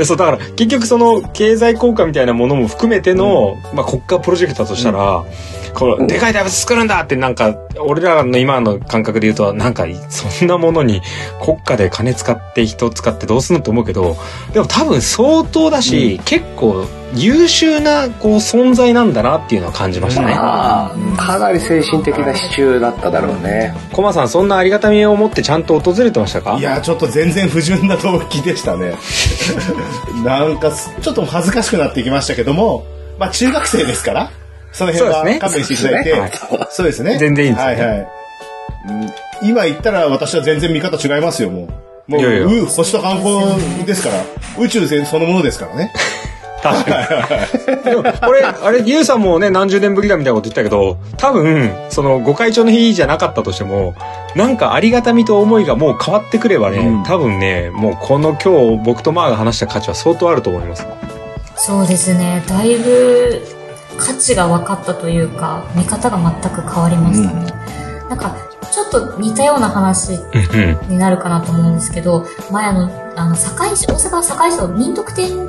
[0.00, 5.26] でそうだから結局その経済効果みたいなものも含めての、まあ、国家プロジェクトだとしたら、
[5.74, 7.02] このでかい大仏作るんだ！
[7.02, 11.02] ってなんか俺らの今の感覚で言うとなんか そんなものに
[11.44, 14.16] 国家で金使って人使ってどうすんのって思うけど
[14.54, 20.32] でも多分相当だし、結構優秀なこう存在なんだなっていうのは感じましたね。
[20.36, 23.74] ああ、かなり精神的な支柱だっただろうね。
[23.92, 26.56] コマさんそんなありがたみを持ってちゃんと訪れてましたか？
[26.58, 28.94] いやちょっと全然不純な動機でしたね。
[30.24, 32.84] なんかすちょっと恥ずかしくなってきましたけども
[33.18, 34.30] まあ中学生ですから
[34.72, 35.40] その辺はそうですね。
[35.40, 36.38] 勘弁していただいて。
[36.70, 37.18] そうですね。
[37.18, 41.66] 全然いいんですよはいはい、うん今言ったら私は全然見方違いますよも
[42.08, 42.12] う。
[42.12, 42.46] もういやいや。
[42.46, 44.22] う星と観光ですから。
[44.58, 45.90] 宇宙全そのものですからね
[46.62, 47.18] 確か
[47.76, 47.84] に。
[47.84, 53.94] でもこれ、あれ、ゆうさんもね、何十年ぶりだみたいなこと言ったけど、多分、その、ご会長の日じゃなかったとしても、
[54.34, 60.86] なんかありがたみと思いがもう変わってくればね、うん多分ね、もうこの今日、僕とマーが話した価値は相当あると思います。
[61.56, 62.42] そうですね。
[62.48, 63.42] だいぶ
[63.98, 67.89] 価値が分かったというか、見方が全く変わりましたね。
[68.10, 68.36] なんか、
[68.72, 75.46] ちょっと似たような話うんになるかなと思うんですけど、前あの、あの、堺市、大阪堺市の仁徳店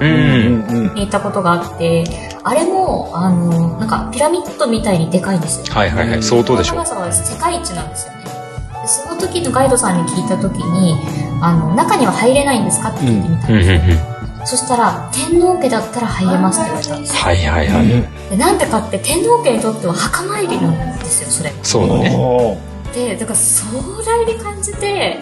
[0.93, 2.05] に行ったことがあって、
[2.43, 5.73] あれも、あの、なんかピラミッドみたいにでかいんですよ。
[5.73, 6.85] はいはいはい、相当でしょ長。
[6.85, 8.23] さは世界一なんですよね。
[8.23, 10.95] でその時のガイドさんに聞いた時に、
[11.41, 14.10] あの、中には入れないんですかって聞いてみたんですよ。
[14.41, 14.47] うん。
[14.47, 17.21] そしたら、天皇家だったら入れますって言われたんですよ。
[17.21, 17.87] はいはいはい。
[18.29, 21.53] でなんでかって天皇家にとっては墓参りなんですよ、それ。
[21.63, 22.57] そうだね。
[22.93, 23.65] で、だから壮
[24.03, 25.19] 大に感じて、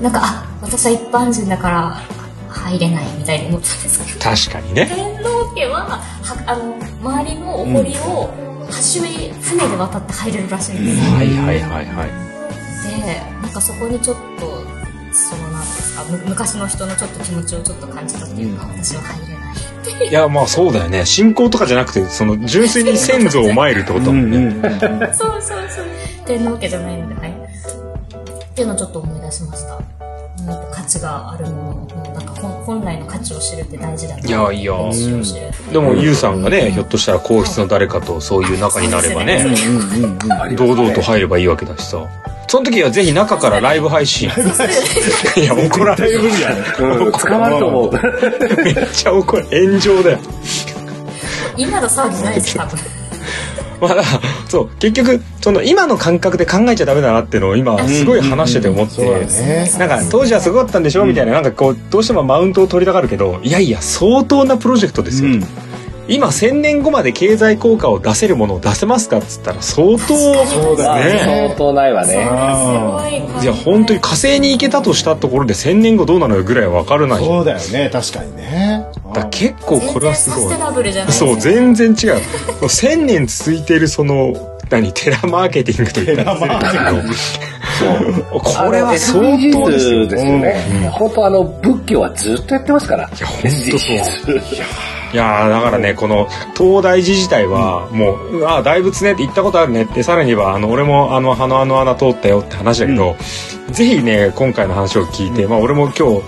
[0.00, 2.00] なんか、あ、私は一般人だから
[2.48, 4.20] 入れないみたいに思ったんですけど。
[4.20, 4.86] 確かにね。
[4.86, 6.00] 天皇家はは
[6.46, 8.30] あの周りのお堀を
[8.66, 12.26] 橋に船で渡って入れるらしいんですよ、はいはいはいはい。
[12.98, 14.75] でなんかそこにちょっと
[15.16, 19.32] そのなんですかむ昔の人のちょっと気持ちをちょっと感じたっていうか、私は入れな
[20.04, 21.06] いいや、まあそうだよね。
[21.06, 24.52] 信仰とかじゃなくて、その、純粋に先祖を参るってことだもんね。
[25.14, 25.86] そうそうそう。
[26.26, 29.80] 天皇家じゃないのではいっていうのをちょっと思い出しました。
[30.44, 34.92] なんか価値があるもののなんか本本来の価値を知るって大事だないやいや。
[34.92, 39.44] 知るでも、ゆうさんがね、ひょっとしたら皇室の誰かとそういう仲になればね。
[40.56, 42.06] 堂々と入ればいいわけだしさ。
[42.56, 44.30] その時はぜひ中からライブ配信。
[45.36, 46.22] いや、怒られる。
[46.22, 47.92] 無理やねうん、捕まると思う。
[48.64, 49.44] めっちゃ怒る。
[49.44, 50.18] 炎上だよ。
[51.58, 52.78] 今の騒ぎないです多分
[53.78, 54.06] まあ、だから
[54.48, 61.04] そう、結局、その今の感覚で考えちゃダメだなっていうのを今、すごい話してて思って、そうだねなんか当時はすごかったんでしょ？
[61.04, 65.28] みたいな、なんかこう、どうしてもマウントを取りたがるけど、いやいや、相当なプロジェクトですよ。
[66.08, 69.98] うん今、1000年後まで経済効果を出せるものを出せますかっつったら、相当、
[70.46, 71.20] そうだまあね。
[71.24, 72.12] 相当ないわね。
[72.12, 77.24] すごいいや、本当に火星に行けたとしたところで1000年後どうなのよぐらいは分からない。
[77.24, 77.90] そうだよね。
[77.92, 78.86] 確かにね。
[79.12, 80.54] だ結構これはすごい。
[81.12, 81.94] そう、ね全然違う。
[82.62, 84.34] 1000年続いてるその、
[84.70, 90.02] 何、テラマーケティングと言ったら失礼だけど、これは相当ですよ。
[90.02, 90.90] SDGs ですよね。
[90.92, 93.04] 本当あの、仏教はずっとやってますから。
[93.04, 93.96] いやほんとそう
[95.16, 103.16] いやーだからね、この東大寺自体は、もう、ああ、大仏ねって行ったことあるねって、さらには、あの、俺もあの、鼻の穴通ったよって話だけど、
[103.70, 106.22] ぜひね、今回の話を聞いて、まあ俺も今日、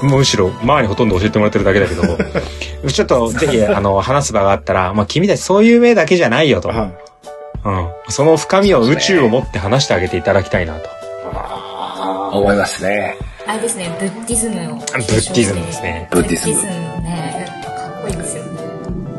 [0.00, 2.02] ひむしろ、周りにほとんど教えてもらってるだけだけど、
[2.90, 6.70] ちょっとぜひ、あの、話す場があったら、まあ君たちそういう目だけじゃないよと。
[6.70, 6.90] は
[7.64, 7.88] うん。
[8.08, 10.90] その深みを宇宙を持って話してあげていただきたいなと。
[12.32, 13.16] 思いますね。
[13.46, 16.08] あれですねブッディズムをブッディズムですね。
[16.10, 16.93] ブッディズム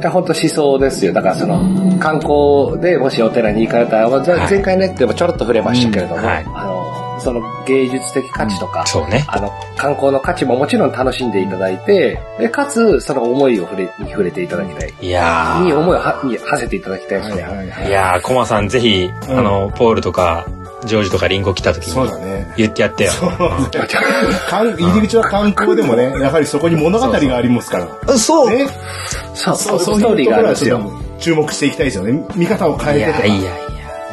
[0.09, 1.13] 本当思想ですよ。
[1.13, 9.25] だからその、観光でもしお寺に行かれたら、まあ前回ねってもちょろっと触れましたけれども、うんはいあの、その芸術的価値とか、そうね。
[9.27, 14.93] あの、観光の価値ももちろん楽しんでいただいて、で、かつ、その思いを触れ、に触れていただきたい。
[15.01, 15.79] いやにー。
[15.79, 17.41] 思いをは、に馳せていただきたいですね。
[17.43, 20.45] はいはいはいいやー、コマさんぜひ、うんあの、ポールとか、
[20.86, 23.11] ジョージとかリンゴ来た時にそうだね言ってやってよ。
[24.49, 28.67] 観入り口は観光でもねやはりそこに物語がありますからそうね
[29.33, 30.77] そう、そうそういうストーリーがあるんですよ。
[30.77, 33.55] そういうところはちょっと注目していきたいですよね見方を変いえてとかやいやい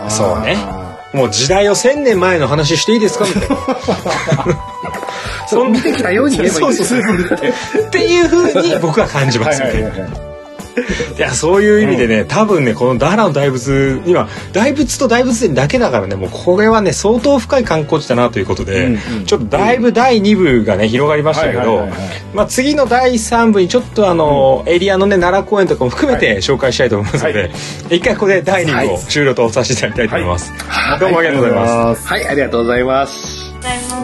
[0.04, 0.10] や。
[0.10, 0.56] そうね。
[1.12, 3.26] もう時代を1000年前の話していいですか？
[3.26, 3.56] みたいな。
[5.46, 7.00] そう、見てきたように言えばいいんですよ。
[7.02, 9.66] っていう風に僕は感じますね。
[9.66, 10.31] はいはいはいはい
[11.16, 21.88] いや、そういう意味でね、多分ね、このダーラの大仏、今、大仏と大仏殿だけだからね、もうこれはね、相当深い観光地だなということで、うんうんちょっとだいぶ第2部がね、広がりましたけど
[22.48, 27.48] 次の第3部にちょっとあの、エリアのね、奈良公園とかも含めて紹介したいと思いますので、は
[27.90, 30.52] 一回ここで第2部を終了とさせていただきたいと思います。
[31.00, 32.02] どうもありがとうございます。
[32.02, 33.52] すはい、ありがとうございます。
[33.62, 34.01] ございます